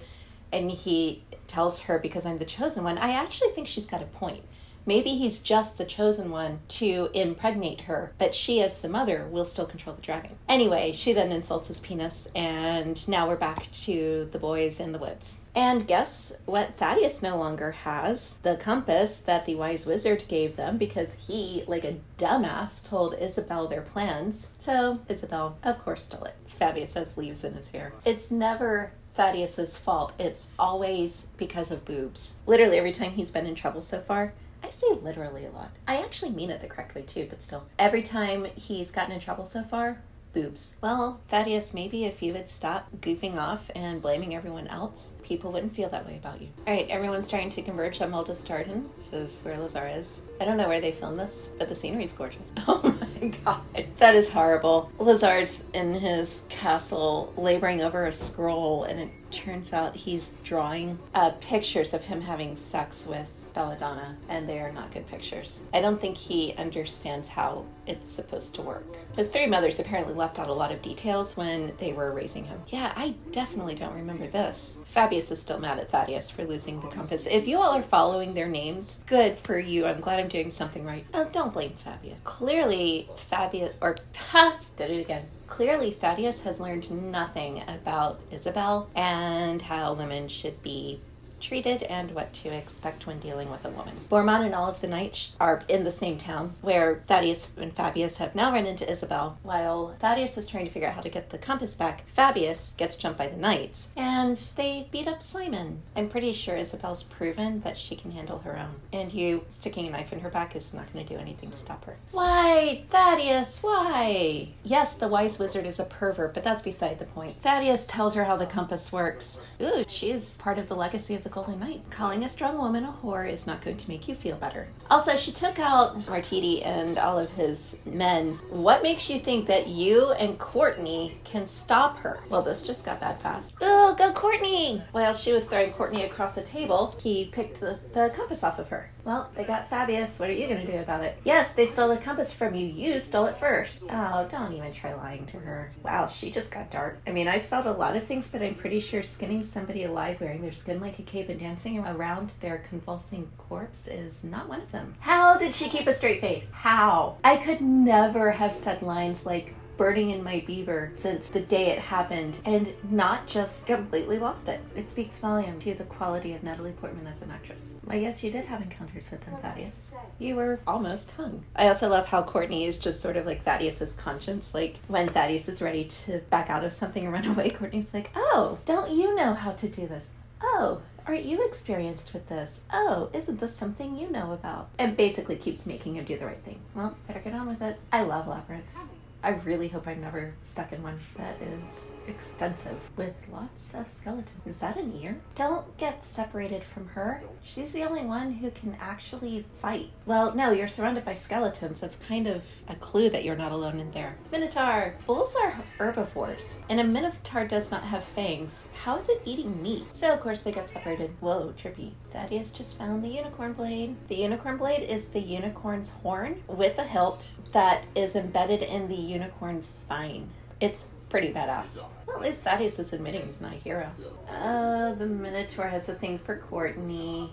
And 0.52 0.72
he 0.72 1.24
tells 1.48 1.82
her, 1.82 2.00
because 2.00 2.26
I'm 2.26 2.38
the 2.38 2.46
chosen 2.46 2.84
one, 2.84 2.98
I 2.98 3.12
actually 3.12 3.50
think 3.50 3.68
she's 3.68 3.86
got 3.86 4.02
a 4.02 4.06
point. 4.06 4.44
Maybe 4.86 5.16
he's 5.16 5.42
just 5.42 5.78
the 5.78 5.86
chosen 5.86 6.30
one 6.30 6.60
to 6.70 7.10
impregnate 7.14 7.82
her, 7.82 8.14
but 8.18 8.36
she, 8.36 8.62
as 8.62 8.82
the 8.82 8.90
mother, 8.90 9.28
will 9.30 9.46
still 9.46 9.66
control 9.66 9.96
the 9.96 10.02
dragon. 10.02 10.38
Anyway, 10.48 10.92
she 10.92 11.12
then 11.12 11.32
insults 11.32 11.70
his 11.70 11.80
penis, 11.80 12.28
and 12.36 13.08
now 13.08 13.28
we're 13.28 13.36
back 13.36 13.72
to 13.72 14.30
the 14.32 14.40
boys 14.40 14.80
in 14.80 14.92
the 14.92 15.00
woods. 15.00 15.40
And 15.56 15.88
guess 15.88 16.34
what 16.46 16.78
Thaddeus 16.78 17.22
no 17.22 17.38
longer 17.38 17.72
has? 17.72 18.36
The 18.44 18.58
compass 18.58 19.20
that 19.20 19.46
the 19.46 19.56
wise 19.56 19.86
wizard 19.86 20.26
gave 20.28 20.58
them 20.58 20.78
because 20.78 21.10
he, 21.28 21.64
like 21.66 21.86
a 21.86 21.98
dumbass, 22.18 22.84
told 22.84 23.16
Isabel 23.16 23.68
their 23.68 23.82
plans. 23.82 24.48
So 24.58 25.00
Isabel, 25.08 25.58
of 25.64 25.80
course, 25.80 26.04
stole 26.04 26.26
it. 26.26 26.36
Fabius 26.60 26.94
has 26.94 27.18
leaves 27.18 27.44
in 27.44 27.54
his 27.54 27.68
hair. 27.70 27.94
It's 28.04 28.30
never 28.30 28.92
Thaddeus's 29.16 29.78
fault. 29.78 30.14
It's 30.20 30.48
always 30.60 31.24
because 31.38 31.72
of 31.72 31.86
boobs. 31.86 32.36
Literally 32.46 32.78
every 32.78 32.94
time 32.94 33.12
he's 33.12 33.32
been 33.32 33.46
in 33.46 33.56
trouble 33.56 33.82
so 33.82 34.02
far, 34.02 34.34
I 34.66 34.72
say 34.72 35.00
literally 35.00 35.46
a 35.46 35.52
lot. 35.52 35.72
I 35.88 35.98
actually 35.98 36.32
mean 36.32 36.50
it 36.50 36.60
the 36.60 36.68
correct 36.68 36.96
way 36.96 37.04
too, 37.04 37.28
but 37.30 37.44
still. 37.44 37.66
Every 37.78 38.02
time 38.02 38.46
he's 38.56 38.90
gotten 38.90 39.14
in 39.14 39.20
trouble 39.20 39.46
so 39.46 39.64
far, 39.64 40.02
boobs. 40.34 40.76
Well, 40.82 41.22
Thaddeus, 41.30 41.72
maybe 41.72 42.04
if 42.06 42.24
you 42.24 42.34
would 42.34 42.50
stop 42.50 42.90
goofing 43.00 43.38
off 43.38 43.70
and 43.76 44.02
blaming 44.02 44.36
everyone 44.36 44.66
else, 44.68 45.10
people 45.22 45.52
wouldn't 45.52 45.76
feel 45.76 45.88
that 45.90 46.08
way 46.08 46.18
about 46.18 46.42
you. 46.42 46.50
All 46.66 46.74
right, 46.74 46.90
everyone's 46.90 47.28
trying 47.28 47.52
to 47.52 47.62
converge 47.62 48.02
on 48.02 48.10
Moldestarden. 48.10 48.88
This 48.98 49.14
is 49.14 49.40
where 49.44 49.56
Lazar 49.60 49.88
is. 49.88 50.24
I 50.42 50.46
don't 50.46 50.58
know 50.58 50.68
where 50.68 50.82
they 50.82 50.94
filmed 50.94 51.20
this, 51.20 51.48
but 51.60 51.70
the 51.70 51.76
scenery's 51.76 52.14
gorgeous. 52.14 52.52
Oh 52.68 52.98
my 53.22 53.28
god, 53.28 53.62
that 54.00 54.16
is 54.16 54.30
horrible. 54.30 54.92
Lazar's 54.98 55.64
in 55.74 55.94
his 55.94 56.42
castle 56.50 57.34
laboring 57.38 57.82
over 57.82 58.06
a 58.08 58.12
scroll, 58.12 58.84
and 58.84 59.00
it 59.00 59.10
turns 59.32 59.72
out 59.74 59.96
he's 59.96 60.32
drawing 60.44 60.98
uh, 61.14 61.32
pictures 61.40 61.94
of 61.94 62.06
him 62.06 62.22
having 62.22 62.58
sex 62.58 63.06
with 63.08 63.45
Belladonna, 63.56 64.18
and 64.30 64.48
they 64.48 64.60
are 64.60 64.72
not 64.72 64.92
good 64.92 65.08
pictures. 65.08 65.62
I 65.74 65.82
don't 65.82 66.00
think 66.00 66.18
he 66.18 66.54
understands 66.58 67.30
how 67.30 67.66
it's 67.88 68.12
supposed 68.12 68.54
to 68.56 68.62
work. 68.62 68.86
His 69.16 69.30
three 69.30 69.48
mothers 69.48 69.80
apparently 69.80 70.14
left 70.14 70.38
out 70.38 70.50
a 70.50 70.54
lot 70.54 70.74
of 70.74 70.82
details 70.82 71.38
when 71.38 71.72
they 71.80 71.94
were 71.94 72.12
raising 72.12 72.46
him. 72.46 72.62
Yeah, 72.68 72.92
I 72.96 73.16
definitely 73.32 73.76
don't 73.76 73.96
remember 73.96 74.28
this. 74.28 74.80
Fabius 74.94 75.32
is 75.32 75.42
still 75.42 75.60
mad 75.60 75.80
at 75.80 75.90
Thaddeus 75.90 76.30
for 76.30 76.44
losing 76.44 76.82
the 76.82 76.88
compass. 76.88 77.26
If 77.26 77.48
you 77.48 77.58
all 77.58 77.72
are 77.72 77.82
following 77.82 78.34
their 78.34 78.50
names, 78.50 79.00
good 79.06 79.40
for 79.40 79.58
you. 79.58 79.86
I'm 79.86 80.02
glad 80.02 80.20
I'm 80.20 80.28
doing 80.28 80.52
something 80.52 80.86
right. 80.86 81.06
Oh, 81.14 81.30
don't 81.32 81.54
blame 81.54 81.76
Fabius. 81.84 82.18
Clearly, 82.26 83.10
Fabius, 83.32 83.74
or, 83.80 83.96
ha, 84.32 84.60
did 84.76 84.92
it 84.92 85.00
again. 85.00 85.28
Clearly, 85.48 85.92
Thaddeus 85.92 86.42
has 86.42 86.60
learned 86.60 86.92
nothing 86.92 87.64
about 87.68 88.20
Isabel 88.32 88.90
and 88.96 89.62
how 89.62 89.94
women 89.94 90.28
should 90.28 90.62
be 90.62 91.00
treated 91.46 91.84
and 91.84 92.12
what 92.12 92.34
to 92.34 92.50
expect 92.50 93.06
when 93.06 93.20
dealing 93.20 93.52
with 93.52 93.64
a 93.66 93.70
woman. 93.70 93.96
Boremont 94.10 94.46
and 94.46 94.56
all 94.56 94.68
of 94.68 94.82
the 94.82 94.88
knights 94.88 95.34
are 95.40 95.64
in 95.68 95.84
the 95.84 95.92
same 95.92 96.18
town 96.18 96.56
where 96.62 97.04
Thaddeus 97.08 97.52
and 97.58 97.76
Fabius 97.76 98.16
have 98.16 98.34
now 98.36 98.52
run 98.52 98.66
into 98.66 98.90
Isabel. 98.90 99.38
While 99.44 99.96
Thaddeus 100.00 100.38
is 100.38 100.48
trying 100.48 100.66
to 100.66 100.72
figure 100.72 100.88
out 100.88 100.96
how 100.96 101.02
to 101.02 101.10
get 101.10 101.30
the 101.30 101.38
compass 101.38 101.76
back, 101.76 102.04
Fabius 102.16 102.72
gets 102.78 102.98
jumped 102.98 103.20
by 103.20 103.28
the 103.28 103.38
knights 103.38 103.90
and 103.96 104.42
they 104.56 104.88
beat 104.92 105.08
up 105.08 105.22
Simon. 105.22 105.82
I'm 105.96 106.10
pretty 106.10 106.34
sure 106.34 106.58
Isabel's 106.58 107.04
proven 107.04 107.62
that 107.62 107.78
she 107.78 107.96
can 107.96 108.12
handle 108.12 108.40
her 108.40 108.58
own, 108.58 108.76
and 108.92 109.14
you 109.14 109.44
sticking 109.50 109.88
a 109.88 109.92
knife 109.92 110.12
in 110.12 110.22
her 110.22 110.30
back 110.30 110.56
is 110.56 110.74
not 110.74 110.92
going 110.92 111.06
to 111.06 111.14
do 111.14 111.20
anything 111.20 111.52
to 111.52 111.58
stop 111.58 111.86
her. 111.86 111.98
Why, 112.12 112.86
Thaddeus, 112.90 113.60
why? 113.62 114.50
Yes, 114.64 114.96
the 114.96 115.08
wise 115.08 115.38
wizard 115.38 115.66
is 115.66 115.80
a 115.80 115.86
pervert, 115.86 116.34
but 116.34 116.44
that's 116.44 116.62
beside 116.62 117.00
the 117.00 117.06
point. 117.06 117.42
Thaddeus 117.42 117.86
tells 117.86 118.16
her 118.16 118.26
how 118.26 118.36
the 118.38 118.46
compass 118.46 118.92
works. 118.92 119.40
Ooh, 119.62 119.86
she's 119.88 120.32
part 120.36 120.58
of 120.58 120.68
the 120.68 120.76
legacy 120.76 121.16
of 121.16 121.24
the 121.24 121.30
Golden 121.36 121.60
Knight. 121.60 121.82
Calling 121.90 122.24
a 122.24 122.30
strong 122.30 122.58
woman 122.58 122.86
a 122.86 122.96
whore 123.04 123.30
is 123.30 123.46
not 123.46 123.62
going 123.62 123.76
to 123.76 123.90
make 123.90 124.08
you 124.08 124.16
feel 124.16 124.38
better. 124.38 124.70
Also, 124.90 125.18
she 125.18 125.34
took 125.34 125.60
out 125.60 126.00
Marteetee 126.04 126.66
and 126.66 126.98
all 126.98 127.20
of 127.20 127.32
his 127.32 127.76
men. 127.84 128.40
What 128.50 128.82
makes 128.82 129.10
you 129.10 129.20
think 129.20 129.46
that 129.48 129.68
you 129.68 130.14
and 130.14 130.40
Courtney 130.40 131.20
can 131.26 131.46
stop 131.46 131.98
her? 131.98 132.22
Well, 132.30 132.42
this 132.42 132.64
just 132.64 132.86
got 132.86 133.02
bad 133.02 133.20
fast. 133.20 133.52
Ooh, 133.62 133.94
go 133.98 134.14
Courtney! 134.14 134.82
While 134.94 135.14
she 135.14 135.34
was 135.34 135.44
throwing 135.44 135.74
Courtney 135.74 136.04
across 136.04 136.36
the 136.36 136.42
table, 136.42 136.98
he 137.02 137.26
picked 137.26 137.60
the, 137.60 137.80
the 137.92 138.14
compass 138.16 138.42
off 138.42 138.58
of 138.58 138.70
her. 138.70 138.90
Well, 139.04 139.30
they 139.36 139.44
got 139.44 139.70
Fabius. 139.70 140.18
What 140.18 140.30
are 140.30 140.34
you 140.34 140.48
going 140.48 140.66
to 140.66 140.72
do 140.72 140.80
about 140.80 141.04
it? 141.04 141.20
Yes, 141.26 141.52
they 141.56 141.68
stole 141.68 141.90
the 141.90 141.98
compass 141.98 142.32
from 142.32 142.56
you. 142.56 142.66
You 142.66 143.00
stole 143.00 143.26
it 143.26 143.38
first. 143.38 143.84
Oh, 143.90 144.28
don't 144.32 144.54
even 144.54 144.74
try 144.74 144.96
lying 144.96 145.26
to 145.28 145.38
her. 145.38 145.74
Wow, 145.84 146.08
she 146.08 146.32
just 146.32 146.50
got 146.50 146.72
dark. 146.72 147.00
I 147.06 147.12
mean, 147.12 147.28
I 147.28 147.40
felt 147.40 147.68
a 147.68 147.72
lot 147.72 147.96
of 147.96 148.06
things, 148.06 148.28
but 148.28 148.42
I'm 148.42 148.56
pretty 148.56 148.80
sure 148.80 149.04
skinning 149.04 149.44
somebody 149.44 149.84
alive 149.84 150.22
wearing 150.22 150.42
their 150.42 150.54
skin 150.54 150.80
like 150.80 150.98
a 150.98 151.04
cape 151.04 151.25
and 151.30 151.40
dancing 151.40 151.80
around 151.80 152.32
their 152.42 152.60
convulsing 152.70 153.30
corpse 153.38 153.88
is 153.88 154.24
not 154.24 154.50
one 154.50 154.62
of 154.62 154.72
them. 154.72 154.96
How 155.00 155.38
did 155.38 155.56
she 155.56 155.70
keep 155.70 155.88
a 155.88 155.94
straight 155.94 156.22
face? 156.22 156.50
How? 156.52 157.18
I 157.24 157.38
could 157.38 157.62
never 157.62 158.32
have 158.32 158.54
said 158.54 158.82
lines 158.82 159.26
like, 159.26 159.54
burning 159.78 160.10
in 160.10 160.24
my 160.24 160.44
beaver 160.48 160.92
since 160.96 161.30
the 161.30 161.40
day 161.40 161.68
it 161.72 161.80
happened 161.80 162.38
and 162.46 162.74
not 162.90 163.28
just 163.28 163.66
completely 163.66 164.18
lost 164.18 164.48
it. 164.48 164.62
It 164.76 164.90
speaks 164.90 165.18
volume 165.18 165.60
to 165.60 165.74
the 165.74 165.84
quality 165.84 166.34
of 166.34 166.44
Natalie 166.44 166.72
Portman 166.72 167.08
as 167.08 167.22
an 167.22 167.32
actress. 167.32 167.80
I 167.88 168.00
guess 168.00 168.24
you 168.24 168.32
did 168.32 168.46
have 168.46 168.62
encounters 168.62 169.04
with 169.12 169.24
him, 169.24 169.36
Thaddeus. 169.42 169.76
You 170.18 170.36
were 170.36 170.60
almost 170.66 171.12
hung. 171.12 171.44
I 171.56 171.68
also 171.68 171.90
love 171.90 172.08
how 172.08 172.24
Courtney 172.24 172.66
is 172.66 172.78
just 172.78 173.02
sort 173.02 173.18
of 173.18 173.26
like 173.26 173.44
Thaddeus's 173.44 173.96
conscience. 173.96 174.54
Like 174.54 174.78
when 174.88 175.10
Thaddeus 175.10 175.50
is 175.50 175.62
ready 175.62 175.86
to 176.06 176.20
back 176.30 176.50
out 176.50 176.64
of 176.64 176.74
something 176.74 177.04
and 177.04 177.12
run 177.14 177.26
away, 177.30 177.50
Courtney's 177.50 177.94
like, 177.94 178.12
Oh, 178.16 178.60
don't 178.66 178.92
you 178.92 179.16
know 179.16 179.34
how 179.34 179.52
to 179.52 179.68
do 179.68 179.88
this? 179.88 180.10
Oh, 180.42 180.82
aren't 181.06 181.26
you 181.26 181.46
experienced 181.46 182.14
with 182.14 182.28
this? 182.30 182.62
Oh, 182.72 183.10
isn't 183.14 183.40
this 183.40 183.56
something 183.56 183.96
you 183.96 184.10
know 184.10 184.32
about? 184.34 184.70
And 184.78 184.98
basically 184.98 185.36
keeps 185.36 185.66
making 185.66 185.96
him 185.96 186.06
do 186.06 186.18
the 186.18 186.26
right 186.26 186.44
thing. 186.44 186.60
Well, 186.74 186.96
better 187.08 187.20
get 187.20 187.34
on 187.34 187.48
with 187.48 187.62
it. 187.62 187.80
I 187.92 188.02
love 188.02 188.28
labyrinths. 188.28 188.76
I 189.24 189.30
really 189.30 189.70
hope 189.70 189.88
I'm 189.88 190.02
never 190.02 190.36
stuck 190.44 190.72
in 190.72 190.84
one 190.84 191.00
that 191.18 191.36
is 191.42 191.90
extensive 192.08 192.80
with 192.96 193.16
lots 193.32 193.74
of 193.74 193.88
skeletons. 193.98 194.30
Is 194.46 194.58
that 194.58 194.78
an 194.78 194.94
ear? 195.02 195.18
Don't 195.36 195.78
get 195.78 196.04
separated 196.04 196.64
from 196.64 196.88
her. 196.90 197.22
She's 197.44 197.72
the 197.72 197.84
only 197.84 198.06
one 198.06 198.34
who 198.34 198.52
can 198.52 198.78
actually 198.80 199.46
fight. 199.62 199.90
Well, 200.06 200.36
no, 200.36 200.52
you're 200.52 200.68
surrounded 200.68 201.06
by 201.06 201.16
skeletons. 201.16 201.80
That's 201.80 201.96
kind 201.96 202.28
of 202.28 202.44
a 202.68 202.76
clue 202.76 203.10
that 203.10 203.24
you're 203.24 203.36
not 203.36 203.52
alone 203.52 203.80
in 203.80 203.92
there. 203.92 204.18
Minotaur. 204.32 204.96
Bulls 205.06 205.36
are 205.36 205.64
herbivores, 205.78 206.54
and 206.70 206.80
a 206.80 206.84
minotaur 206.84 207.46
does 207.46 207.72
not 207.72 207.84
have 207.84 208.04
fangs. 208.04 208.64
How 208.84 208.98
is 208.98 209.10
it 209.10 209.22
eating 209.26 209.62
meat? 209.62 209.86
So, 209.94 210.14
of 210.14 210.20
course, 210.20 210.42
they 210.42 210.52
get 210.52 210.70
separated. 210.70 211.12
Whoa, 211.20 211.54
trippy. 211.62 211.94
Thaddeus 212.12 212.52
just 212.52 212.78
found 212.78 213.04
the 213.04 213.10
unicorn 213.10 213.54
blade. 213.54 213.96
The 214.08 214.16
unicorn 214.16 214.58
blade 214.58 214.88
is 214.90 215.10
the 215.10 215.20
unicorn's 215.20 215.90
horn 215.90 216.44
with 216.48 216.78
a 216.78 216.84
hilt 216.84 217.28
that 217.52 217.86
is 217.96 218.16
embedded 218.16 218.62
in 218.62 218.88
the 218.88 218.96
unicorn's 218.96 219.68
spine. 219.68 220.30
It's 220.62 220.86
pretty 221.10 221.34
badass. 221.34 221.68
Well, 222.06 222.18
at 222.18 222.22
least 222.22 222.42
Thaddeus 222.42 222.80
is 222.80 222.94
admitting 222.94 223.26
he's 223.26 223.42
not 223.42 223.54
a 223.54 223.58
hero. 223.58 223.92
Uh, 224.30 224.94
the 224.94 225.06
Minotaur 225.06 225.68
has 225.68 225.90
a 225.90 225.96
thing 225.96 226.20
for 226.20 226.38
Courtney. 226.38 227.32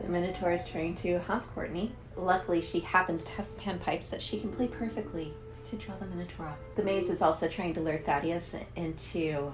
The 0.00 0.08
Minotaur 0.08 0.52
is 0.52 0.64
trying 0.64 0.96
to 0.96 1.20
hump 1.20 1.46
Courtney. 1.54 1.92
Luckily, 2.16 2.60
she 2.60 2.80
happens 2.80 3.24
to 3.24 3.30
have 3.32 3.56
panpipes 3.58 4.10
that 4.10 4.20
she 4.20 4.40
can 4.40 4.52
play 4.52 4.66
perfectly 4.66 5.32
to 5.70 5.76
draw 5.76 5.96
the 5.96 6.06
Minotaur 6.06 6.48
up. 6.48 6.58
The 6.74 6.82
maze 6.82 7.08
is 7.08 7.22
also 7.22 7.46
trying 7.46 7.74
to 7.74 7.80
lure 7.80 7.98
Thaddeus 7.98 8.56
into 8.74 9.52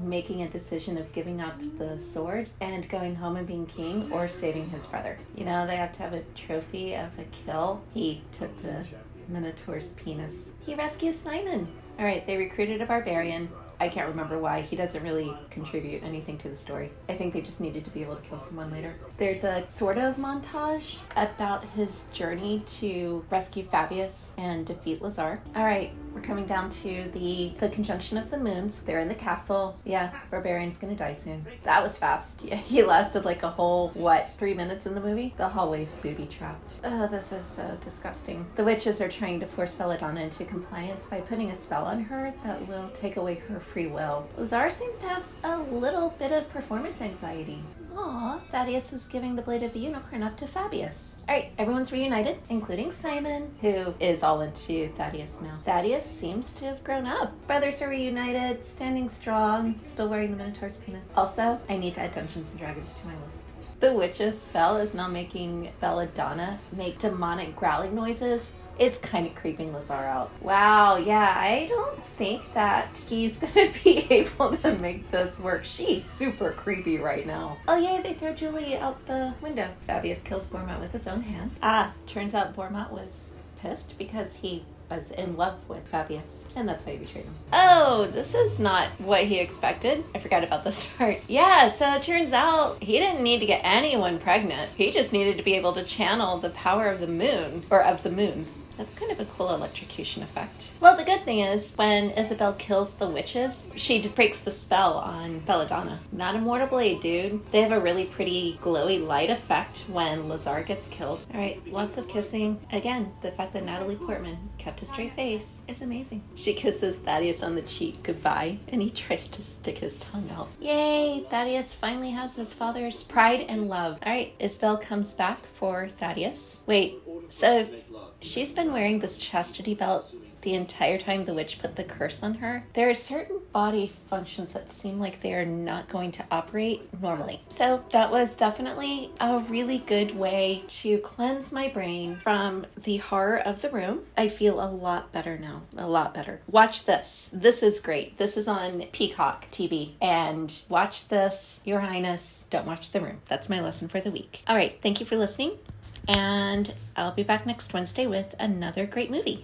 making 0.00 0.42
a 0.42 0.48
decision 0.48 0.98
of 0.98 1.12
giving 1.12 1.40
up 1.40 1.54
the 1.78 1.98
sword 1.98 2.50
and 2.60 2.88
going 2.88 3.14
home 3.14 3.36
and 3.36 3.46
being 3.46 3.66
king 3.66 4.10
or 4.10 4.26
saving 4.28 4.70
his 4.70 4.86
brother. 4.86 5.16
You 5.36 5.44
know, 5.44 5.66
they 5.66 5.76
have 5.76 5.92
to 5.92 5.98
have 6.00 6.12
a 6.12 6.22
trophy 6.34 6.94
of 6.94 7.16
a 7.18 7.24
kill. 7.44 7.82
He 7.92 8.22
took 8.32 8.60
the 8.62 8.84
Minotaur's 9.28 9.92
penis. 9.92 10.34
He 10.66 10.74
rescues 10.74 11.18
Simon. 11.18 11.68
All 11.98 12.04
right, 12.04 12.26
they 12.26 12.36
recruited 12.36 12.82
a 12.82 12.86
barbarian. 12.86 13.48
I 13.84 13.88
can't 13.90 14.08
remember 14.08 14.38
why. 14.38 14.62
He 14.62 14.76
doesn't 14.76 15.02
really 15.02 15.36
contribute 15.50 16.02
anything 16.02 16.38
to 16.38 16.48
the 16.48 16.56
story. 16.56 16.90
I 17.06 17.12
think 17.12 17.34
they 17.34 17.42
just 17.42 17.60
needed 17.60 17.84
to 17.84 17.90
be 17.90 18.02
able 18.02 18.16
to 18.16 18.22
kill 18.22 18.40
someone 18.40 18.72
later. 18.72 18.94
There's 19.18 19.44
a 19.44 19.66
sort 19.74 19.98
of 19.98 20.16
montage 20.16 20.96
about 21.16 21.66
his 21.76 22.06
journey 22.10 22.62
to 22.78 23.26
rescue 23.28 23.62
Fabius 23.62 24.28
and 24.38 24.64
defeat 24.64 25.02
Lazar. 25.02 25.42
All 25.54 25.66
right, 25.66 25.92
we're 26.14 26.20
coming 26.20 26.46
down 26.46 26.70
to 26.70 27.10
the 27.12 27.52
the 27.58 27.68
conjunction 27.68 28.16
of 28.16 28.30
the 28.30 28.38
moons. 28.38 28.82
They're 28.82 29.00
in 29.00 29.08
the 29.08 29.14
castle. 29.14 29.78
Yeah, 29.84 30.12
barbarian's 30.30 30.78
gonna 30.78 30.94
die 30.94 31.14
soon. 31.14 31.44
That 31.64 31.82
was 31.82 31.98
fast. 31.98 32.42
Yeah, 32.42 32.56
he 32.72 32.82
lasted 32.82 33.24
like 33.24 33.42
a 33.42 33.50
whole 33.50 33.90
what 33.90 34.30
three 34.38 34.54
minutes 34.54 34.86
in 34.86 34.94
the 34.94 35.00
movie. 35.00 35.34
The 35.36 35.48
hallway's 35.48 35.94
booby 35.96 36.26
trapped. 36.26 36.74
Oh, 36.84 37.08
this 37.08 37.32
is 37.32 37.44
so 37.44 37.76
disgusting. 37.82 38.46
The 38.54 38.64
witches 38.64 39.00
are 39.00 39.08
trying 39.08 39.40
to 39.40 39.46
force 39.46 39.74
Belladonna 39.74 40.20
into 40.20 40.44
compliance 40.44 41.06
by 41.06 41.20
putting 41.20 41.50
a 41.50 41.56
spell 41.56 41.84
on 41.84 42.04
her 42.04 42.32
that 42.44 42.66
will 42.68 42.90
take 42.90 43.16
away 43.16 43.36
her 43.48 43.60
free 43.60 43.86
will. 43.88 44.28
Lazar 44.36 44.70
seems 44.70 44.98
to 45.00 45.08
have 45.08 45.26
a 45.42 45.58
little 45.58 46.10
bit 46.18 46.32
of 46.32 46.48
performance 46.50 47.00
anxiety. 47.00 47.60
Aw, 47.96 48.40
Thaddeus 48.50 48.92
is 48.92 49.04
giving 49.04 49.36
the 49.36 49.42
Blade 49.42 49.62
of 49.62 49.72
the 49.72 49.78
Unicorn 49.78 50.22
up 50.22 50.36
to 50.38 50.46
Fabius. 50.46 51.14
Alright, 51.28 51.52
everyone's 51.58 51.92
reunited, 51.92 52.38
including 52.48 52.90
Simon, 52.90 53.54
who 53.60 53.94
is 54.00 54.22
all 54.22 54.40
into 54.40 54.88
Thaddeus 54.88 55.38
now. 55.40 55.58
Thaddeus 55.64 56.03
seems 56.04 56.52
to 56.52 56.66
have 56.66 56.84
grown 56.84 57.06
up. 57.06 57.32
Brothers 57.46 57.82
are 57.82 57.88
reunited, 57.88 58.66
standing 58.66 59.08
strong, 59.08 59.80
still 59.90 60.08
wearing 60.08 60.30
the 60.30 60.36
Minotaur's 60.36 60.76
penis. 60.76 61.06
Also, 61.16 61.60
I 61.68 61.76
need 61.76 61.94
to 61.94 62.02
add 62.02 62.12
Dungeons 62.12 62.50
and 62.50 62.60
Dragons 62.60 62.94
to 62.94 63.06
my 63.06 63.14
list. 63.14 63.46
The 63.80 63.92
witch's 63.92 64.40
spell 64.40 64.76
is 64.76 64.94
now 64.94 65.08
making 65.08 65.72
Belladonna 65.80 66.58
make 66.72 66.98
demonic 66.98 67.56
growling 67.56 67.94
noises 67.94 68.50
it's 68.78 68.98
kind 68.98 69.26
of 69.26 69.34
creeping 69.34 69.72
Lazar 69.72 69.94
out. 69.94 70.30
Wow, 70.42 70.96
yeah, 70.96 71.34
I 71.36 71.66
don't 71.68 72.02
think 72.16 72.42
that 72.54 72.88
he's 73.08 73.36
gonna 73.38 73.72
be 73.84 73.98
able 74.10 74.56
to 74.58 74.78
make 74.78 75.10
this 75.10 75.38
work. 75.38 75.64
She's 75.64 76.04
super 76.04 76.52
creepy 76.52 76.98
right 76.98 77.26
now. 77.26 77.58
Oh, 77.68 77.76
yay, 77.76 78.00
they 78.02 78.14
throw 78.14 78.34
Julie 78.34 78.76
out 78.76 79.04
the 79.06 79.34
window. 79.40 79.68
Fabius 79.86 80.22
kills 80.22 80.46
Boremont 80.46 80.80
with 80.80 80.92
his 80.92 81.06
own 81.06 81.22
hand. 81.22 81.52
Ah, 81.62 81.92
turns 82.06 82.34
out 82.34 82.56
Boremont 82.56 82.90
was 82.90 83.34
pissed 83.64 83.96
because 83.98 84.34
he 84.36 84.64
was 84.90 85.10
in 85.12 85.36
love 85.36 85.56
with 85.68 85.90
Fabius, 85.90 86.42
and 86.54 86.68
that's 86.68 86.84
why 86.84 86.92
he 86.92 86.98
betrayed 86.98 87.24
him. 87.24 87.34
Oh, 87.52 88.06
this 88.12 88.34
is 88.34 88.58
not 88.58 88.88
what 89.00 89.24
he 89.24 89.38
expected. 89.38 90.04
I 90.14 90.18
forgot 90.18 90.44
about 90.44 90.62
this 90.62 90.86
part. 90.98 91.20
Yeah, 91.26 91.70
so 91.70 91.94
it 91.94 92.02
turns 92.02 92.32
out 92.32 92.82
he 92.82 92.98
didn't 92.98 93.22
need 93.22 93.40
to 93.40 93.46
get 93.46 93.62
anyone 93.64 94.18
pregnant. 94.18 94.70
He 94.76 94.92
just 94.92 95.12
needed 95.12 95.38
to 95.38 95.42
be 95.42 95.54
able 95.54 95.72
to 95.72 95.82
channel 95.82 96.36
the 96.36 96.50
power 96.50 96.88
of 96.88 97.00
the 97.00 97.06
moon, 97.06 97.64
or 97.70 97.82
of 97.82 98.02
the 98.02 98.10
moons. 98.10 98.58
That's 98.76 98.92
kind 98.94 99.12
of 99.12 99.20
a 99.20 99.24
cool 99.26 99.54
electrocution 99.54 100.22
effect. 100.22 100.72
Well, 100.80 100.96
the 100.96 101.04
good 101.04 101.22
thing 101.22 101.40
is, 101.40 101.72
when 101.76 102.10
Isabel 102.10 102.54
kills 102.54 102.94
the 102.94 103.08
witches, 103.08 103.66
she 103.76 104.06
breaks 104.08 104.40
the 104.40 104.50
spell 104.50 104.94
on 104.94 105.40
Belladonna. 105.40 106.00
Not 106.12 106.34
a 106.34 106.40
mortal 106.40 106.66
blade, 106.66 107.00
dude. 107.00 107.40
They 107.50 107.62
have 107.62 107.72
a 107.72 107.80
really 107.80 108.04
pretty 108.04 108.58
glowy 108.60 109.04
light 109.04 109.30
effect 109.30 109.84
when 109.88 110.28
Lazar 110.28 110.62
gets 110.62 110.86
killed. 110.88 111.24
All 111.32 111.40
right, 111.40 111.60
lots 111.70 111.96
of 111.96 112.08
kissing. 112.08 112.60
Again, 112.72 113.12
the 113.22 113.30
fact 113.32 113.52
that 113.52 113.64
Natalie 113.64 113.96
Portman 113.96 114.50
kept 114.58 114.82
a 114.82 114.86
straight 114.86 115.14
face. 115.14 115.60
is 115.68 115.82
amazing. 115.82 116.22
She 116.34 116.54
kisses 116.54 116.96
Thaddeus 116.96 117.42
on 117.42 117.54
the 117.54 117.62
cheek 117.62 118.02
goodbye, 118.02 118.58
and 118.68 118.82
he 118.82 118.90
tries 118.90 119.26
to 119.28 119.42
stick 119.42 119.78
his 119.78 119.96
tongue 119.98 120.30
out. 120.34 120.48
Yay! 120.60 121.26
Thaddeus 121.30 121.72
finally 121.74 122.10
has 122.10 122.36
his 122.36 122.52
father's 122.52 123.02
pride 123.02 123.44
and 123.48 123.68
love. 123.68 123.98
All 124.04 124.12
right, 124.12 124.34
Isabel 124.38 124.76
comes 124.78 125.14
back 125.14 125.46
for 125.46 125.88
Thaddeus. 125.88 126.60
Wait, 126.66 126.98
so 127.28 127.58
if 127.58 127.90
she's 128.24 128.52
been 128.52 128.72
wearing 128.72 128.98
this 128.98 129.18
chastity 129.18 129.74
belt 129.74 130.12
the 130.44 130.54
entire 130.54 130.98
time 130.98 131.24
the 131.24 131.34
witch 131.34 131.58
put 131.58 131.74
the 131.74 131.82
curse 131.82 132.22
on 132.22 132.34
her, 132.34 132.64
there 132.74 132.88
are 132.88 132.94
certain 132.94 133.40
body 133.52 133.90
functions 134.08 134.52
that 134.52 134.70
seem 134.70 135.00
like 135.00 135.20
they 135.20 135.34
are 135.34 135.46
not 135.46 135.88
going 135.88 136.12
to 136.12 136.24
operate 136.30 136.82
normally. 137.00 137.40
So 137.48 137.82
that 137.92 138.10
was 138.10 138.36
definitely 138.36 139.10
a 139.18 139.38
really 139.40 139.78
good 139.78 140.16
way 140.16 140.62
to 140.68 140.98
cleanse 140.98 141.50
my 141.50 141.68
brain 141.68 142.20
from 142.22 142.66
the 142.76 142.98
horror 142.98 143.38
of 143.38 143.62
the 143.62 143.70
room. 143.70 144.00
I 144.16 144.28
feel 144.28 144.60
a 144.60 144.68
lot 144.70 145.12
better 145.12 145.38
now. 145.38 145.62
A 145.76 145.88
lot 145.88 146.14
better. 146.14 146.42
Watch 146.46 146.84
this. 146.84 147.30
This 147.32 147.62
is 147.62 147.80
great. 147.80 148.18
This 148.18 148.36
is 148.36 148.46
on 148.46 148.82
Peacock 148.92 149.50
TV. 149.50 149.92
And 150.00 150.54
watch 150.68 151.08
this, 151.08 151.60
Your 151.64 151.80
Highness. 151.80 152.44
Don't 152.50 152.66
watch 152.66 152.90
the 152.90 153.00
room. 153.00 153.22
That's 153.28 153.48
my 153.48 153.60
lesson 153.60 153.88
for 153.88 154.00
the 154.00 154.10
week. 154.10 154.42
All 154.46 154.56
right. 154.56 154.78
Thank 154.82 155.00
you 155.00 155.06
for 155.06 155.16
listening. 155.16 155.58
And 156.06 156.72
I'll 156.96 157.12
be 157.12 157.22
back 157.22 157.46
next 157.46 157.72
Wednesday 157.72 158.06
with 158.06 158.34
another 158.38 158.86
great 158.86 159.10
movie. 159.10 159.42